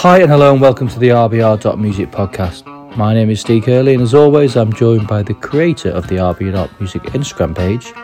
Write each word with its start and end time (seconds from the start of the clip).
Hi 0.00 0.20
and 0.20 0.30
hello 0.30 0.52
and 0.52 0.60
welcome 0.60 0.88
to 0.88 0.98
the 0.98 1.08
RBR.music 1.08 2.10
podcast. 2.10 2.66
My 2.98 3.14
name 3.14 3.30
is 3.30 3.40
Steve 3.40 3.64
Curley 3.64 3.94
and 3.94 4.02
as 4.02 4.12
always 4.12 4.54
I'm 4.54 4.70
joined 4.70 5.08
by 5.08 5.22
the 5.22 5.32
creator 5.32 5.88
of 5.88 6.06
the 6.06 6.16
RBR.music 6.16 7.02
Instagram 7.14 7.56
page, 7.56 7.94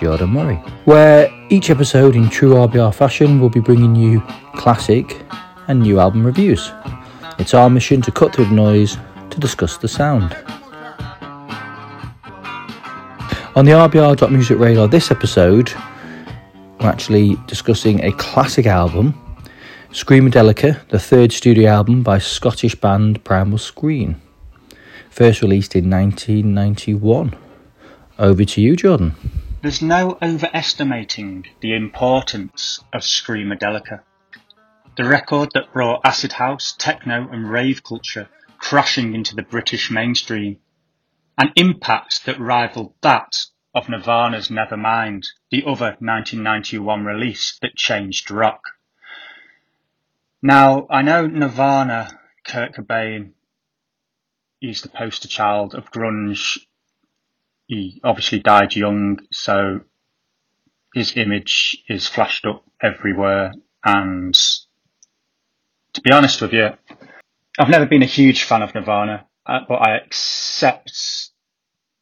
Jordan 0.00 0.30
Murray, 0.30 0.54
where 0.84 1.28
each 1.48 1.68
episode 1.68 2.14
in 2.14 2.30
true 2.30 2.52
RBR 2.52 2.94
fashion 2.94 3.40
will 3.40 3.50
be 3.50 3.58
bringing 3.58 3.96
you 3.96 4.20
classic 4.54 5.22
and 5.66 5.82
new 5.82 5.98
album 5.98 6.24
reviews. 6.24 6.70
It's 7.40 7.52
our 7.52 7.68
mission 7.68 8.00
to 8.02 8.12
cut 8.12 8.32
through 8.32 8.44
the 8.44 8.54
noise 8.54 8.96
to 9.30 9.40
discuss 9.40 9.76
the 9.76 9.88
sound. 9.88 10.32
On 13.56 13.64
the 13.64 13.72
RBR.music 13.72 14.56
radar 14.56 14.86
this 14.86 15.10
episode, 15.10 15.72
we're 16.78 16.88
actually 16.88 17.34
discussing 17.48 18.04
a 18.04 18.12
classic 18.12 18.66
album 18.66 19.20
Screamadelica, 19.92 20.86
the 20.88 21.00
third 21.00 21.32
studio 21.32 21.68
album 21.68 22.04
by 22.04 22.18
Scottish 22.18 22.76
band 22.76 23.24
Primal 23.24 23.58
Scream, 23.58 24.22
first 25.10 25.42
released 25.42 25.74
in 25.74 25.90
1991. 25.90 27.36
Over 28.16 28.44
to 28.44 28.60
you, 28.60 28.76
Jordan. 28.76 29.16
There's 29.62 29.82
no 29.82 30.16
overestimating 30.22 31.46
the 31.60 31.74
importance 31.74 32.84
of 32.92 33.00
Screamadelica, 33.00 34.02
the 34.96 35.08
record 35.08 35.50
that 35.54 35.72
brought 35.72 36.02
acid 36.04 36.34
house, 36.34 36.72
techno, 36.78 37.28
and 37.28 37.50
rave 37.50 37.82
culture 37.82 38.28
crashing 38.58 39.14
into 39.16 39.34
the 39.34 39.42
British 39.42 39.90
mainstream, 39.90 40.58
an 41.36 41.50
impact 41.56 42.26
that 42.26 42.38
rivaled 42.38 42.94
that 43.00 43.34
of 43.74 43.88
Nirvana's 43.88 44.50
Nevermind, 44.50 45.26
the 45.50 45.64
other 45.64 45.96
1991 45.98 47.04
release 47.04 47.58
that 47.60 47.74
changed 47.74 48.30
rock. 48.30 48.60
Now, 50.42 50.86
I 50.88 51.02
know 51.02 51.26
Nirvana, 51.26 52.18
Kurt 52.46 52.74
Cobain, 52.74 53.32
he's 54.58 54.80
the 54.80 54.88
poster 54.88 55.28
child 55.28 55.74
of 55.74 55.90
grunge. 55.90 56.58
He 57.66 58.00
obviously 58.02 58.38
died 58.38 58.74
young, 58.74 59.20
so 59.30 59.80
his 60.94 61.16
image 61.16 61.82
is 61.88 62.06
flashed 62.06 62.46
up 62.46 62.64
everywhere. 62.82 63.52
And 63.84 64.34
to 65.92 66.00
be 66.00 66.12
honest 66.12 66.40
with 66.40 66.54
you, 66.54 66.70
I've 67.58 67.68
never 67.68 67.86
been 67.86 68.02
a 68.02 68.06
huge 68.06 68.44
fan 68.44 68.62
of 68.62 68.74
Nirvana, 68.74 69.26
uh, 69.44 69.60
but 69.68 69.74
I 69.74 69.96
accept 69.96 71.30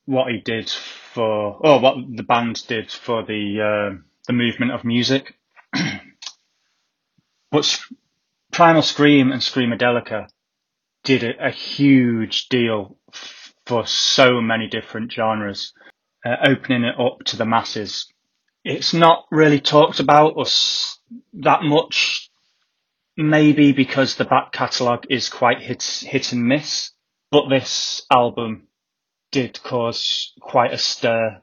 what 0.05 0.31
he 0.31 0.39
did 0.39 0.71
for, 0.71 1.57
or 1.61 1.81
what 1.81 1.97
the 2.15 2.23
band 2.23 2.65
did 2.69 2.91
for 2.91 3.25
the 3.25 3.61
uh, 3.61 3.99
the 4.27 4.33
movement 4.33 4.73
of 4.73 4.85
music. 4.85 5.35
but 7.51 7.81
Primal 8.59 8.83
Scream 8.83 9.31
and 9.31 9.41
Screamadelica 9.41 10.27
did 11.05 11.23
a, 11.23 11.47
a 11.47 11.51
huge 11.53 12.49
deal 12.49 12.99
f- 13.15 13.55
for 13.67 13.87
so 13.87 14.41
many 14.41 14.67
different 14.67 15.13
genres, 15.13 15.73
uh, 16.27 16.35
opening 16.45 16.83
it 16.83 16.99
up 16.99 17.19
to 17.27 17.37
the 17.37 17.45
masses. 17.45 18.13
It's 18.65 18.93
not 18.93 19.27
really 19.31 19.61
talked 19.61 20.01
about 20.01 20.37
us 20.41 20.99
that 21.35 21.63
much, 21.63 22.31
maybe 23.17 23.71
because 23.71 24.17
the 24.17 24.25
back 24.25 24.51
catalogue 24.51 25.07
is 25.09 25.29
quite 25.29 25.61
hit, 25.61 25.85
hit 25.85 26.33
and 26.33 26.43
miss, 26.43 26.91
but 27.31 27.49
this 27.49 28.05
album 28.13 28.67
did 29.31 29.63
cause 29.63 30.33
quite 30.41 30.73
a 30.73 30.79
stir 30.79 31.43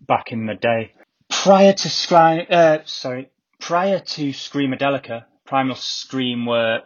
back 0.00 0.32
in 0.32 0.46
the 0.46 0.56
day. 0.56 0.94
Prior 1.30 1.74
to 1.74 1.88
Scry, 1.88 2.50
uh, 2.50 2.84
sorry, 2.86 3.30
prior 3.60 4.00
to 4.00 4.30
Screamadelica, 4.30 5.26
Primal 5.46 5.76
Scream 5.76 6.46
were 6.46 6.82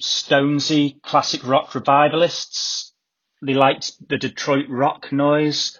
Stonesy 0.00 1.00
classic 1.02 1.46
rock 1.46 1.74
revivalists. 1.74 2.92
They 3.42 3.54
liked 3.54 3.92
the 4.08 4.18
Detroit 4.18 4.66
rock 4.68 5.12
noise, 5.12 5.78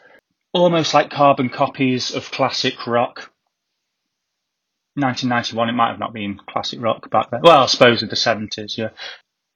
almost 0.52 0.94
like 0.94 1.10
carbon 1.10 1.48
copies 1.48 2.14
of 2.14 2.30
classic 2.30 2.86
rock. 2.86 3.32
1991, 4.94 5.68
it 5.68 5.72
might 5.72 5.90
have 5.90 5.98
not 5.98 6.12
been 6.12 6.38
classic 6.48 6.80
rock 6.80 7.10
back 7.10 7.30
then. 7.30 7.40
Well, 7.42 7.62
I 7.62 7.66
suppose 7.66 8.02
in 8.02 8.08
the 8.08 8.16
70s, 8.16 8.76
yeah. 8.76 8.90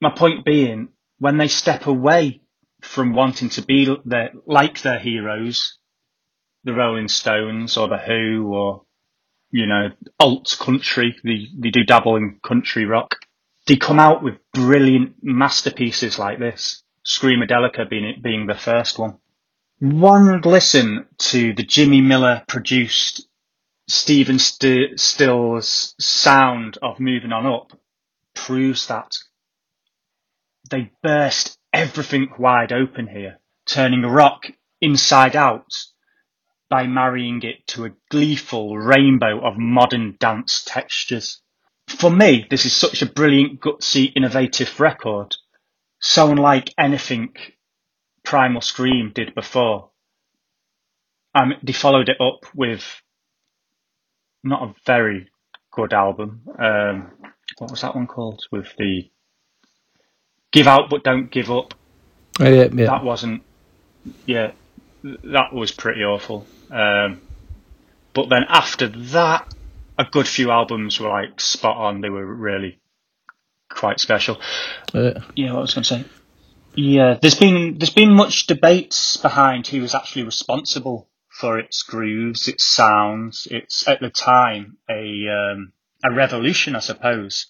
My 0.01 0.09
point 0.09 0.45
being, 0.45 0.89
when 1.19 1.37
they 1.37 1.47
step 1.47 1.87
away 1.87 2.41
from 2.81 3.13
wanting 3.13 3.49
to 3.49 3.61
be 3.61 3.95
their, 4.05 4.31
like 4.45 4.81
their 4.81 4.99
heroes, 4.99 5.77
the 6.63 6.73
Rolling 6.73 7.07
Stones 7.07 7.77
or 7.77 7.87
the 7.87 7.97
Who 7.97 8.53
or 8.53 8.84
you 9.55 9.65
know, 9.65 9.89
alt 10.19 10.57
country. 10.59 11.15
They, 11.23 11.47
they 11.57 11.69
do 11.69 11.85
dabble 11.85 12.17
in 12.17 12.39
country 12.43 12.85
rock. 12.85 13.15
They 13.67 13.77
come 13.77 13.99
out 13.99 14.21
with 14.21 14.35
brilliant 14.53 15.15
masterpieces 15.21 16.19
like 16.19 16.39
this. 16.39 16.83
Screamadelica 17.05 17.89
being, 17.89 18.19
being 18.21 18.47
the 18.47 18.55
first 18.55 18.99
one. 18.99 19.17
One 19.79 20.41
listen 20.41 21.05
to 21.29 21.53
the 21.53 21.63
Jimmy 21.63 22.01
Miller 22.01 22.43
produced 22.49 23.29
Stephen 23.87 24.39
St- 24.39 24.99
Stills 24.99 25.95
sound 25.99 26.77
of 26.81 26.99
Moving 26.99 27.31
On 27.31 27.45
Up 27.45 27.71
proves 28.33 28.87
that. 28.87 29.15
They 30.69 30.91
burst 31.01 31.57
everything 31.71 32.27
wide 32.37 32.73
open 32.73 33.07
here, 33.07 33.39
turning 33.65 34.01
rock 34.01 34.47
inside 34.81 35.37
out 35.37 35.71
by 36.69 36.87
marrying 36.87 37.41
it 37.43 37.65
to 37.67 37.85
a 37.85 37.91
gleeful 38.09 38.77
rainbow 38.77 39.45
of 39.45 39.57
modern 39.57 40.17
dance 40.19 40.63
textures. 40.65 41.41
For 41.87 42.09
me, 42.09 42.47
this 42.49 42.65
is 42.65 42.73
such 42.73 43.01
a 43.01 43.05
brilliant, 43.05 43.59
gutsy, 43.61 44.11
innovative 44.15 44.79
record, 44.79 45.35
so 45.99 46.31
unlike 46.31 46.73
anything 46.77 47.35
Primal 48.23 48.61
Scream 48.61 49.11
did 49.13 49.35
before. 49.35 49.91
Um, 51.35 51.53
they 51.61 51.73
followed 51.73 52.09
it 52.09 52.19
up 52.19 52.45
with 52.55 52.83
not 54.43 54.63
a 54.63 54.73
very 54.85 55.29
good 55.71 55.93
album. 55.93 56.41
Um, 56.57 57.11
what 57.57 57.71
was 57.71 57.81
that 57.81 57.95
one 57.95 58.07
called? 58.07 58.41
With 58.51 58.67
the 58.77 59.09
Give 60.51 60.67
Out 60.67 60.89
But 60.89 61.03
Don't 61.03 61.29
Give 61.29 61.51
Up. 61.51 61.73
Oh, 62.39 62.49
yeah, 62.49 62.67
yeah. 62.73 62.85
That 62.85 63.03
wasn't, 63.03 63.43
yeah, 64.25 64.51
that 65.23 65.53
was 65.53 65.71
pretty 65.71 66.01
awful. 66.01 66.47
Um, 66.71 67.21
but 68.13 68.29
then 68.29 68.43
after 68.47 68.87
that, 68.87 69.53
a 69.97 70.05
good 70.05 70.27
few 70.27 70.51
albums 70.51 70.99
were 70.99 71.09
like 71.09 71.39
spot 71.39 71.77
on. 71.77 72.01
They 72.01 72.09
were 72.09 72.25
really 72.25 72.79
quite 73.69 73.99
special. 73.99 74.39
Uh, 74.93 75.21
Yeah, 75.35 75.51
what 75.51 75.59
I 75.59 75.61
was 75.61 75.73
going 75.73 75.83
to 75.83 75.89
say. 75.89 76.05
Yeah, 76.75 77.17
there's 77.21 77.39
been 77.39 77.77
there's 77.77 77.93
been 77.93 78.11
much 78.11 78.47
debates 78.47 79.17
behind 79.17 79.67
who 79.67 79.81
was 79.81 79.95
actually 79.95 80.23
responsible 80.23 81.07
for 81.29 81.57
its 81.57 81.83
grooves, 81.83 82.47
its 82.47 82.65
sounds. 82.65 83.47
It's 83.49 83.87
at 83.87 84.01
the 84.01 84.09
time 84.09 84.77
a 84.89 85.27
um, 85.29 85.71
a 86.03 86.13
revolution, 86.13 86.75
I 86.75 86.79
suppose. 86.79 87.47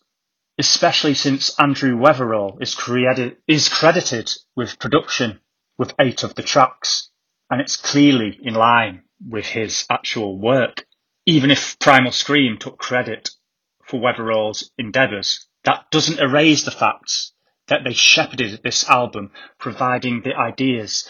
Especially 0.58 1.16
since 1.16 1.60
Andrew 1.60 1.98
Weatherall 1.98 2.62
is 2.62 2.76
credited 2.76 3.38
is 3.48 3.68
credited 3.68 4.32
with 4.56 4.80
production 4.80 5.40
with 5.78 5.94
eight 6.00 6.24
of 6.24 6.36
the 6.36 6.44
tracks, 6.44 7.10
and 7.50 7.62
it's 7.62 7.78
clearly 7.78 8.38
in 8.42 8.54
line 8.54 9.04
with 9.28 9.46
his 9.46 9.86
actual 9.90 10.40
work. 10.40 10.86
Even 11.26 11.52
if 11.52 11.78
Primal 11.80 12.12
Scream 12.12 12.58
took 12.58 12.78
credit 12.78 13.30
for 13.84 14.00
Weatherall's 14.00 14.72
endeavours, 14.78 15.48
that 15.64 15.90
doesn't 15.92 16.20
erase 16.20 16.64
the 16.64 16.72
facts 16.72 17.34
that 17.68 17.84
they 17.84 17.94
shepherded 17.94 18.62
this 18.64 18.88
album, 18.88 19.32
providing 19.60 20.22
the 20.22 20.36
ideas. 20.36 21.10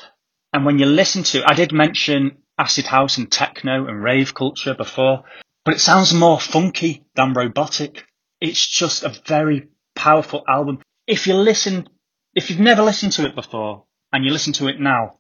And 0.54 0.66
when 0.66 0.80
you 0.80 0.86
listen 0.86 1.24
to 1.24 1.44
I 1.46 1.54
did 1.54 1.74
mention 1.74 2.38
acid 2.58 2.86
house 2.86 3.18
and 3.18 3.30
techno 3.30 3.88
and 3.88 4.02
rave 4.02 4.34
culture 4.34 4.74
before, 4.74 5.24
but 5.66 5.74
it 5.74 5.80
sounds 5.80 6.14
more 6.14 6.40
funky 6.40 7.06
than 7.16 7.34
robotic. 7.34 8.06
It's 8.40 8.66
just 8.66 9.04
a 9.04 9.10
very 9.26 9.68
powerful 9.96 10.44
album. 10.48 10.80
If 11.08 11.28
you 11.28 11.34
listen, 11.34 11.90
if 12.34 12.50
you've 12.50 12.60
never 12.60 12.84
listened 12.84 13.14
to 13.14 13.26
it 13.26 13.36
before 13.36 13.86
and 14.14 14.24
you 14.24 14.32
listen 14.32 14.54
to 14.54 14.68
it 14.68 14.80
now, 14.80 15.20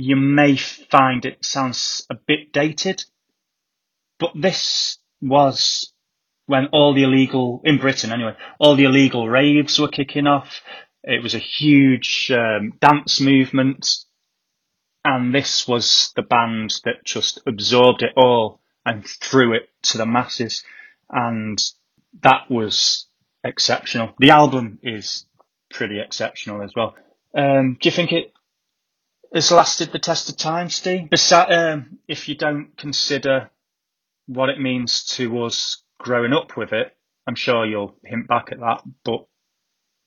you 0.00 0.16
may 0.16 0.56
find 0.56 1.24
it 1.24 1.44
sounds 1.44 2.06
a 2.10 2.14
bit 2.14 2.52
dated, 2.52 3.04
but 4.18 4.32
this 4.34 4.98
was 5.20 5.92
when 6.46 6.66
all 6.72 6.94
the 6.94 7.02
illegal, 7.02 7.60
in 7.64 7.78
Britain 7.78 8.12
anyway, 8.12 8.34
all 8.58 8.74
the 8.74 8.84
illegal 8.84 9.28
raves 9.28 9.78
were 9.78 9.88
kicking 9.88 10.26
off. 10.26 10.62
It 11.02 11.22
was 11.22 11.34
a 11.34 11.38
huge 11.38 12.30
um, 12.34 12.72
dance 12.80 13.20
movement. 13.20 13.86
And 15.04 15.34
this 15.34 15.68
was 15.68 16.12
the 16.16 16.22
band 16.22 16.74
that 16.84 17.04
just 17.04 17.40
absorbed 17.46 18.02
it 18.02 18.12
all 18.16 18.60
and 18.84 19.06
threw 19.06 19.54
it 19.54 19.68
to 19.84 19.98
the 19.98 20.06
masses. 20.06 20.64
And 21.10 21.62
that 22.22 22.50
was 22.50 23.06
exceptional. 23.44 24.14
The 24.18 24.30
album 24.30 24.78
is 24.82 25.26
pretty 25.70 26.00
exceptional 26.00 26.62
as 26.62 26.72
well. 26.74 26.94
Um, 27.34 27.76
do 27.80 27.88
you 27.88 27.94
think 27.94 28.12
it 28.12 28.32
has 29.34 29.50
lasted 29.50 29.92
the 29.92 29.98
test 29.98 30.28
of 30.28 30.36
time, 30.36 30.68
Steve? 30.70 31.08
Besi- 31.10 31.50
um, 31.50 31.98
if 32.08 32.28
you 32.28 32.36
don't 32.36 32.76
consider 32.76 33.50
what 34.26 34.48
it 34.48 34.60
means 34.60 35.04
to 35.04 35.44
us 35.44 35.82
growing 35.98 36.32
up 36.32 36.56
with 36.56 36.72
it, 36.72 36.96
I'm 37.26 37.34
sure 37.34 37.66
you'll 37.66 37.96
hint 38.04 38.26
back 38.28 38.48
at 38.52 38.60
that. 38.60 38.82
But 39.04 39.26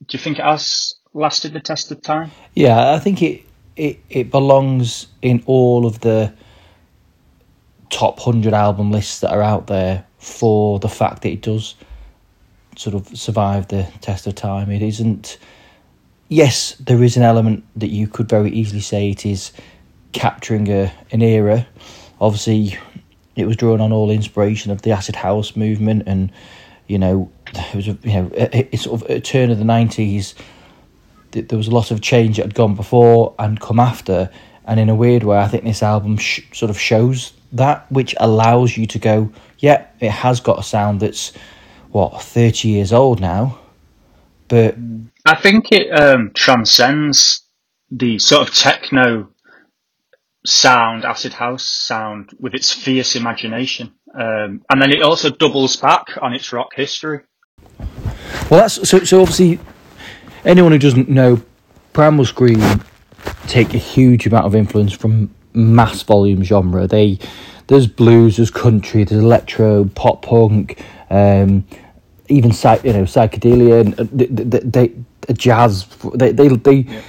Do 0.08 0.18
you 0.18 0.20
think 0.20 0.40
it 0.40 0.46
has 0.46 0.96
lasted 1.14 1.54
the 1.54 1.60
test 1.60 1.92
of 1.92 2.02
time? 2.02 2.32
Yeah, 2.56 2.94
I 2.94 3.00
think 3.00 3.22
it 3.22 3.44
it 3.76 4.00
it 4.10 4.32
belongs 4.32 5.08
in 5.22 5.44
all 5.46 5.86
of 5.86 6.00
the 6.00 6.34
top 7.90 8.20
hundred 8.20 8.54
album 8.54 8.92
lists 8.92 9.20
that 9.20 9.32
are 9.32 9.42
out 9.42 9.68
there 9.68 10.06
for 10.18 10.80
the 10.80 10.90
fact 10.90 11.22
that 11.22 11.30
it 11.30 11.42
does 11.42 11.76
sort 12.78 12.96
of 12.96 13.08
survive 13.18 13.68
the 13.68 13.88
test 14.02 14.26
of 14.28 14.36
time. 14.36 14.72
It 14.72 14.82
isn't. 14.82 15.38
Yes, 16.31 16.75
there 16.75 17.04
is 17.04 17.18
an 17.18 17.24
element 17.24 17.66
that 17.75 17.89
you 17.89 18.07
could 18.07 18.30
very 18.30 18.51
easily 18.51 18.80
say 18.80 19.10
it 19.10 19.25
is 19.25 19.51
capturing 20.13 20.72
a 20.72 20.94
an 21.12 21.22
era. 21.22 21.68
Obviously, 22.22 22.80
it 23.36 23.45
was 23.45 23.57
drawn 23.57 23.81
on 23.81 23.92
all 23.92 24.10
inspiration 24.10 24.72
of 24.72 24.81
the 24.81 24.92
acid 24.92 25.18
house 25.18 25.57
movement, 25.57 26.04
and 26.06 26.31
you 26.88 26.98
know, 26.98 27.30
it 27.48 27.75
was 27.75 27.89
a, 27.89 27.98
you 28.04 28.13
know, 28.13 28.31
it's 28.33 28.83
sort 28.83 29.01
of 29.01 29.10
a 29.10 29.19
turn 29.19 29.51
of 29.51 29.57
the 29.57 29.66
nineties. 29.66 30.33
There 31.31 31.57
was 31.57 31.68
a 31.68 31.72
lot 31.72 31.92
of 31.92 32.00
change 32.00 32.38
that 32.38 32.44
had 32.44 32.56
gone 32.56 32.75
before 32.75 33.36
and 33.38 33.60
come 33.60 33.77
after, 33.77 34.30
and 34.63 34.80
in 34.80 34.88
a 34.88 34.95
weird 34.95 35.24
way, 35.24 35.38
I 35.38 35.50
think 35.50 35.66
this 35.66 35.84
album 35.84 36.16
sh- 36.16 36.44
sort 36.54 36.69
of 36.69 36.80
shows 36.80 37.34
that, 37.51 37.92
which 37.92 38.16
allows 38.22 38.77
you 38.77 38.86
to 38.88 39.00
go, 39.00 39.34
yeah, 39.60 39.86
it 40.00 40.12
has 40.12 40.39
got 40.39 40.60
a 40.60 40.63
sound 40.63 41.01
that's 41.01 41.34
what 41.89 42.22
thirty 42.22 42.69
years 42.69 42.94
old 42.94 43.19
now, 43.19 43.60
but 44.51 44.75
I 45.25 45.36
think 45.36 45.71
it 45.71 45.89
um, 45.92 46.31
transcends 46.33 47.48
the 47.89 48.19
sort 48.19 48.50
of 48.50 48.53
techno 48.53 49.30
sound, 50.45 51.06
acid 51.06 51.31
house 51.31 51.65
sound, 51.65 52.31
with 52.38 52.53
its 52.53 52.74
fierce 52.74 53.15
imagination, 53.15 53.94
um, 54.13 54.62
and 54.69 54.81
then 54.81 54.92
it 54.92 55.01
also 55.01 55.30
doubles 55.30 55.77
back 55.77 56.18
on 56.21 56.33
its 56.33 56.51
rock 56.51 56.74
history. 56.75 57.21
Well, 58.50 58.59
that's 58.59 58.89
so. 58.89 59.06
So 59.06 59.21
obviously, 59.21 59.57
anyone 60.44 60.74
who 60.74 60.80
doesn't 60.80 61.07
know, 61.07 61.42
Primal 61.94 62.25
Scream 62.25 62.59
take 63.48 63.74
a 63.74 63.77
huge 63.77 64.27
amount 64.27 64.48
of 64.48 64.53
influence 64.53 64.92
from 64.92 65.33
mass 65.53 66.03
volume 66.03 66.44
genre. 66.44 66.88
They 66.88 67.19
there's 67.68 67.88
blues, 67.88 68.36
there's 68.36 68.51
country, 68.51 69.06
there's 69.06 69.24
electro, 69.24 69.86
pop 69.86 70.24
punk, 70.24 70.83
um, 71.09 71.65
even 72.31 72.51
psych, 72.51 72.83
you 72.83 72.94
know 72.94 73.04
psychedelia, 73.04 73.81
and 73.81 73.94
they, 74.10 74.25
they, 74.25 74.88
they 74.88 75.33
jazz. 75.33 75.86
They 76.16 76.31
they 76.31 76.48
they. 76.50 76.74
Yeah 76.74 77.01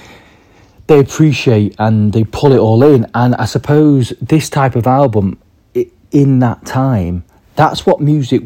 they 0.87 0.99
appreciate 0.99 1.75
and 1.79 2.11
they 2.11 2.23
pull 2.23 2.51
it 2.51 2.57
all 2.57 2.83
in. 2.83 3.09
And 3.13 3.35
I 3.35 3.45
suppose 3.45 4.09
this 4.21 4.49
type 4.49 4.75
of 4.75 4.85
album, 4.85 5.41
in 6.11 6.39
that 6.39 6.65
time, 6.65 7.23
that's 7.55 7.85
what 7.85 8.01
music 8.01 8.41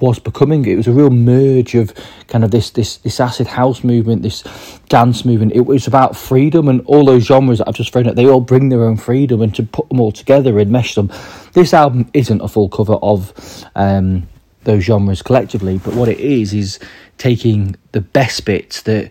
was 0.00 0.18
becoming. 0.18 0.64
It 0.64 0.76
was 0.76 0.86
a 0.86 0.92
real 0.92 1.10
merge 1.10 1.74
of 1.74 1.92
kind 2.28 2.44
of 2.44 2.50
this 2.50 2.70
this 2.70 2.96
this 2.98 3.20
acid 3.20 3.46
house 3.46 3.84
movement, 3.84 4.22
this 4.22 4.42
dance 4.88 5.24
movement. 5.24 5.52
It 5.52 5.66
was 5.66 5.86
about 5.86 6.16
freedom 6.16 6.68
and 6.68 6.80
all 6.86 7.04
those 7.04 7.24
genres 7.24 7.58
that 7.58 7.68
I've 7.68 7.74
just 7.74 7.92
thrown 7.92 8.08
out. 8.08 8.16
They 8.16 8.26
all 8.26 8.40
bring 8.40 8.70
their 8.70 8.84
own 8.84 8.96
freedom, 8.96 9.42
and 9.42 9.54
to 9.54 9.62
put 9.62 9.88
them 9.90 10.00
all 10.00 10.12
together 10.12 10.58
and 10.58 10.70
mesh 10.70 10.94
them. 10.94 11.10
This 11.52 11.74
album 11.74 12.10
isn't 12.14 12.40
a 12.40 12.48
full 12.48 12.70
cover 12.70 12.94
of 12.94 13.66
um, 13.74 14.26
those 14.64 14.84
genres 14.84 15.22
collectively, 15.22 15.78
but 15.78 15.94
what 15.94 16.08
it 16.08 16.20
is 16.20 16.52
is 16.52 16.78
taking 17.18 17.76
the 17.92 18.00
best 18.00 18.44
bits 18.44 18.82
that 18.82 19.10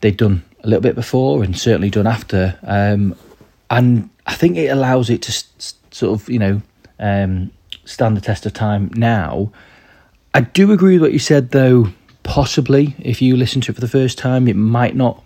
they'd 0.00 0.16
done 0.16 0.44
a 0.62 0.66
little 0.66 0.82
bit 0.82 0.94
before 0.94 1.42
and 1.42 1.58
certainly 1.58 1.90
done 1.90 2.06
after, 2.06 2.58
um, 2.62 3.14
and 3.70 4.10
I 4.26 4.34
think 4.34 4.56
it 4.56 4.68
allows 4.68 5.10
it 5.10 5.22
to 5.22 5.44
sort 5.90 6.20
of 6.20 6.28
you 6.28 6.38
know. 6.38 6.62
Um, 6.98 7.50
stand 7.84 8.16
the 8.16 8.20
test 8.20 8.46
of 8.46 8.52
time 8.52 8.90
now. 8.94 9.52
I 10.32 10.40
do 10.40 10.72
agree 10.72 10.94
with 10.94 11.02
what 11.02 11.12
you 11.12 11.18
said, 11.18 11.50
though. 11.50 11.88
Possibly, 12.22 12.94
if 12.98 13.20
you 13.20 13.36
listen 13.36 13.60
to 13.62 13.72
it 13.72 13.74
for 13.74 13.82
the 13.82 13.88
first 13.88 14.16
time, 14.16 14.48
it 14.48 14.56
might 14.56 14.96
not. 14.96 15.22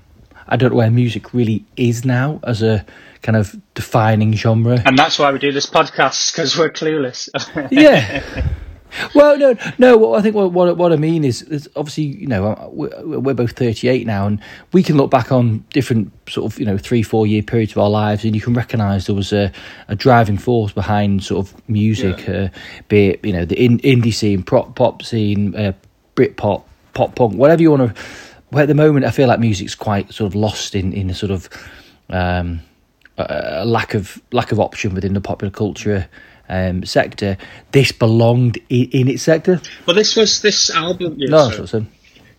I 0.49 0.57
don't 0.57 0.71
know 0.71 0.77
where 0.77 0.91
music 0.91 1.33
really 1.33 1.65
is 1.77 2.05
now 2.05 2.41
as 2.43 2.63
a 2.63 2.85
kind 3.23 3.37
of 3.37 3.55
defining 3.75 4.33
genre. 4.33 4.83
And 4.85 4.99
that's 4.99 5.19
why 5.19 5.31
we 5.31 5.39
do 5.39 5.53
this 5.53 5.67
podcast 5.67 6.33
because 6.33 6.57
we're 6.57 6.71
clueless. 6.71 7.29
yeah. 7.71 8.23
Well, 9.15 9.39
no, 9.39 9.57
no. 9.79 10.15
I 10.15 10.23
think 10.23 10.35
what 10.35 10.53
what, 10.53 10.77
what 10.77 10.93
I 10.93 10.97
mean 10.97 11.25
is, 11.25 11.43
is 11.43 11.69
obviously, 11.77 12.05
you 12.05 12.27
know, 12.27 12.71
we're, 12.73 13.21
we're, 13.21 13.35
both 13.35 13.53
thirty 13.53 13.89
eight 13.89 14.07
now, 14.07 14.27
and 14.27 14.41
we 14.73 14.83
can 14.83 14.97
look 14.97 15.11
back 15.11 15.31
on 15.31 15.65
different 15.71 16.13
sort 16.29 16.53
of 16.53 16.59
you 16.59 16.67
know 16.67 16.79
three 16.79 17.03
four 17.03 17.27
year 17.27 17.43
periods 17.43 17.73
of 17.73 17.79
our 17.79 17.91
lives, 17.91 18.25
and 18.25 18.35
you 18.35 18.41
can 18.41 18.55
recognise 18.55 19.07
there 19.07 19.15
was 19.15 19.33
a, 19.33 19.53
a 19.89 19.95
driving 19.95 20.39
force 20.39 20.73
behind 20.73 21.25
sort 21.25 21.47
of 21.47 21.69
music, 21.69 22.27
yeah. 22.27 22.35
uh, 22.35 22.49
be 22.89 23.09
it 23.09 23.25
you 23.25 23.33
know 23.33 23.45
the 23.45 23.63
in, 23.63 23.79
indie 23.81 24.13
scene, 24.13 24.43
pop 24.43 24.75
pop 24.75 25.03
scene, 25.03 25.55
uh, 25.55 25.73
Brit 26.15 26.37
pop, 26.37 26.69
pop 26.95 27.15
punk, 27.15 27.35
whatever 27.35 27.63
you 27.63 27.71
want 27.71 27.95
to. 27.95 28.03
Where 28.51 28.63
at 28.63 28.69
the 28.69 28.75
moment, 28.75 29.05
I 29.05 29.11
feel 29.11 29.29
like 29.29 29.41
music's 29.41 29.75
quite 29.75 30.13
sort 30.13 30.27
of 30.27 30.35
lost 30.35 30.75
in 30.75 30.93
in 30.93 31.11
a 31.11 31.15
sort 31.15 31.31
of 31.31 31.49
um, 32.09 32.61
a 33.19 33.65
lack 33.65 33.95
of 33.95 34.21
lack 34.33 34.53
of 34.53 34.61
option 34.61 34.95
within 34.95 35.13
the 35.13 35.21
popular 35.21 35.51
culture 35.51 36.09
um, 36.49 36.85
sector, 36.85 37.37
this 37.73 37.93
belonged 37.93 38.59
in, 38.69 38.91
in, 38.91 39.09
its 39.09 39.23
sector. 39.23 39.61
Well, 39.87 39.97
this 39.97 40.17
was 40.17 40.41
this 40.41 40.71
album. 40.71 41.17
Yeah, 41.19 41.31
no, 41.31 41.49
that's 41.51 41.73
what 41.73 41.85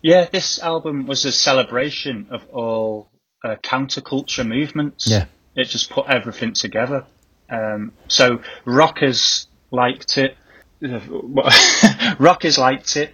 Yeah, 0.01 0.27
this 0.31 0.59
album 0.61 1.05
was 1.05 1.25
a 1.25 1.31
celebration 1.31 2.27
of 2.31 2.45
all 2.51 3.09
uh, 3.43 3.55
counterculture 3.63 4.47
movements. 4.47 5.07
Yeah, 5.07 5.25
it 5.55 5.65
just 5.65 5.89
put 5.89 6.07
everything 6.07 6.53
together. 6.53 7.05
Um, 7.49 7.93
so 8.07 8.41
rockers 8.65 9.47
liked 9.71 10.17
it. 10.17 10.35
rockers 12.19 12.57
liked 12.57 12.95
it. 12.95 13.13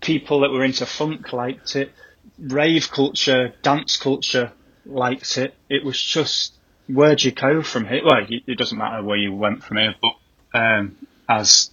People 0.00 0.40
that 0.40 0.50
were 0.50 0.64
into 0.64 0.86
funk 0.86 1.32
liked 1.32 1.76
it. 1.76 1.92
Rave 2.38 2.90
culture, 2.90 3.54
dance 3.62 3.96
culture 3.96 4.52
liked 4.84 5.38
it. 5.38 5.54
It 5.68 5.84
was 5.84 6.00
just 6.00 6.54
where'd 6.88 7.22
you 7.22 7.32
go 7.32 7.62
from 7.62 7.86
here? 7.86 8.02
Well, 8.04 8.26
it 8.28 8.58
doesn't 8.58 8.76
matter 8.76 9.02
where 9.02 9.16
you 9.16 9.32
went 9.32 9.62
from 9.62 9.78
here, 9.78 9.94
but 10.00 10.12
um, 10.54 10.96
as 11.28 11.70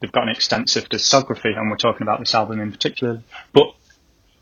they've 0.00 0.12
got 0.12 0.24
an 0.24 0.28
extensive 0.28 0.88
discography, 0.88 1.56
and 1.56 1.70
we're 1.70 1.76
talking 1.76 2.02
about 2.02 2.20
this 2.20 2.34
album 2.34 2.60
in 2.60 2.70
particular. 2.70 3.22
But 3.52 3.74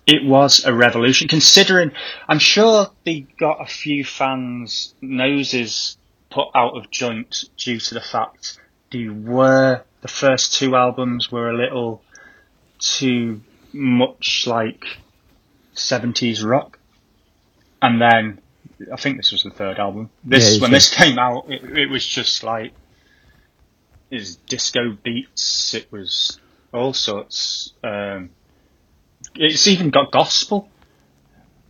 it 0.07 0.25
was 0.25 0.65
a 0.65 0.75
revolution, 0.75 1.29
considering 1.29 1.93
I'm 2.29 2.41
sure 2.41 2.91
they 3.05 3.21
got 3.39 3.63
a 3.63 3.67
few 3.67 4.05
fans' 4.05 4.95
noses 5.01 5.97
put 6.31 6.49
out 6.55 6.77
of 6.77 6.91
joint 6.91 7.45
due 7.57 7.79
to 7.79 7.95
the 7.95 8.01
fact 8.01 8.59
they 8.93 9.09
were 9.09 9.83
the 10.03 10.09
first 10.09 10.55
two 10.55 10.75
albums 10.75 11.31
were 11.31 11.51
a 11.51 11.57
little 11.57 12.03
too 12.79 13.41
much 13.73 14.47
like 14.47 14.85
70s 15.75 16.45
rock, 16.45 16.79
and 17.81 18.01
then 18.01 18.41
I 18.93 18.97
think 18.97 19.17
this 19.17 19.31
was 19.33 19.43
the 19.43 19.51
third 19.51 19.79
album. 19.79 20.11
This 20.25 20.57
yeah, 20.57 20.63
when 20.63 20.73
this 20.73 20.93
came 20.93 21.19
out, 21.19 21.45
it, 21.49 21.79
it 21.79 21.91
was 21.91 22.07
just 22.07 22.43
like 22.43 22.73
is 24.11 24.37
disco 24.37 24.97
beats. 25.03 25.75
It 25.75 25.91
was 25.91 26.39
all 26.73 26.93
sorts. 26.93 27.73
Um, 27.83 28.31
it's 29.35 29.67
even 29.67 29.91
got 29.91 30.11
gospel. 30.11 30.69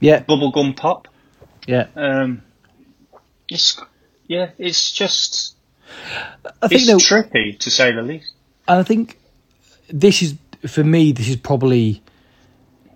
Yeah. 0.00 0.22
Bubblegum 0.22 0.76
pop. 0.76 1.08
Yeah. 1.66 1.86
Um, 1.94 2.42
it's 3.48 3.80
yeah. 4.26 4.50
It's 4.58 4.90
just. 4.90 5.56
I 6.62 6.68
think 6.68 6.82
it's 6.82 7.08
trippy 7.08 7.58
to 7.58 7.70
say 7.70 7.92
the 7.92 8.02
least. 8.02 8.32
And 8.68 8.78
I 8.78 8.82
think 8.82 9.18
this 9.88 10.22
is 10.22 10.36
for 10.66 10.84
me. 10.84 11.12
This 11.12 11.28
is 11.28 11.36
probably 11.36 12.02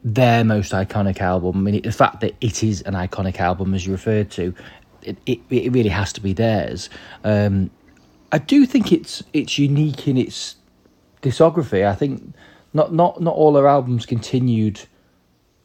their 0.05 0.45
most 0.45 0.73
iconic 0.73 1.21
album. 1.21 1.57
I 1.67 1.71
mean, 1.71 1.83
the 1.83 1.93
fact 1.93 2.21
that 2.21 2.35
it 2.41 2.63
is 2.63 2.83
an 2.83 2.95
iconic 2.95 3.41
album, 3.41 3.75
as 3.75 3.87
you 3.87 3.93
referred 3.93 4.31
to, 4.33 4.55
it, 5.03 5.17
it, 5.27 5.41
it 5.51 5.73
really 5.73 5.89
has 5.89 6.13
to 6.15 6.21
be 6.21 6.33
theirs. 6.35 6.91
Um, 7.25 7.71
I 8.35 8.39
do 8.39 8.67
think 8.67 8.91
it's 8.91 9.23
it's 9.33 9.61
unique 9.61 10.09
in 10.09 10.17
its 10.17 10.57
discography. 11.23 11.87
I 11.87 11.95
think 11.95 12.35
not 12.73 12.93
not 12.93 13.21
not 13.23 13.33
all 13.33 13.55
her 13.55 13.69
albums 13.69 14.07
continued 14.07 14.81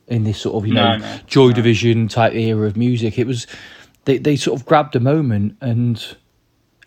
in 0.08 0.24
this 0.24 0.40
sort 0.40 0.56
of 0.56 0.68
you 0.68 0.76
know 0.76 0.98
no, 0.98 1.18
Joy 1.26 1.48
no. 1.48 1.54
Division 1.54 2.08
type 2.08 2.34
era 2.34 2.68
of 2.68 2.78
music. 2.78 3.18
It 3.18 3.26
was 3.26 3.48
they 4.06 4.20
they 4.20 4.36
sort 4.36 4.60
of 4.60 4.68
grabbed 4.68 4.96
a 4.96 5.00
moment 5.00 5.58
and. 5.62 6.16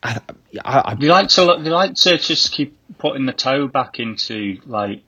I, 0.04 0.20
I, 0.64 0.82
I, 0.84 0.94
they 0.96 1.06
like 1.06 1.28
to 1.28 1.58
they 1.62 1.70
like 1.70 1.94
to 1.94 2.18
just 2.18 2.50
keep 2.50 2.76
putting 2.98 3.26
the 3.26 3.32
toe 3.32 3.68
back 3.68 4.00
into 4.00 4.58
like 4.66 5.02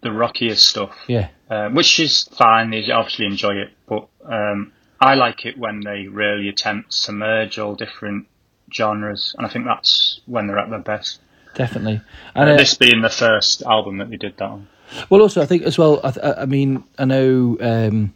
the 0.00 0.10
rockier 0.10 0.56
stuff. 0.56 0.94
Yeah, 1.06 1.28
um, 1.50 1.74
which 1.74 2.00
is 2.00 2.22
fine. 2.22 2.70
They 2.70 2.90
obviously 2.90 3.26
enjoy 3.26 3.56
it, 3.56 3.72
but 3.86 4.08
um, 4.24 4.72
I 5.00 5.16
like 5.16 5.44
it 5.44 5.58
when 5.58 5.80
they 5.80 6.06
really 6.06 6.48
attempt 6.48 7.04
to 7.04 7.12
merge 7.12 7.58
all 7.58 7.74
different 7.74 8.26
genres, 8.74 9.34
and 9.36 9.46
I 9.46 9.50
think 9.50 9.64
that's 9.64 10.20
when 10.26 10.46
they're 10.46 10.58
at 10.58 10.70
their 10.70 10.78
best. 10.80 11.20
Definitely, 11.54 12.00
and 12.34 12.50
uh, 12.50 12.56
this 12.56 12.74
being 12.74 13.02
the 13.02 13.08
first 13.08 13.62
album 13.62 13.98
that 13.98 14.10
they 14.10 14.16
did 14.16 14.36
that 14.38 14.44
on. 14.44 14.68
Well, 15.08 15.22
also 15.22 15.40
I 15.40 15.46
think 15.46 15.62
as 15.62 15.78
well. 15.78 16.00
I, 16.04 16.42
I 16.42 16.46
mean, 16.46 16.84
I 16.98 17.04
know 17.04 17.56
um, 17.60 18.14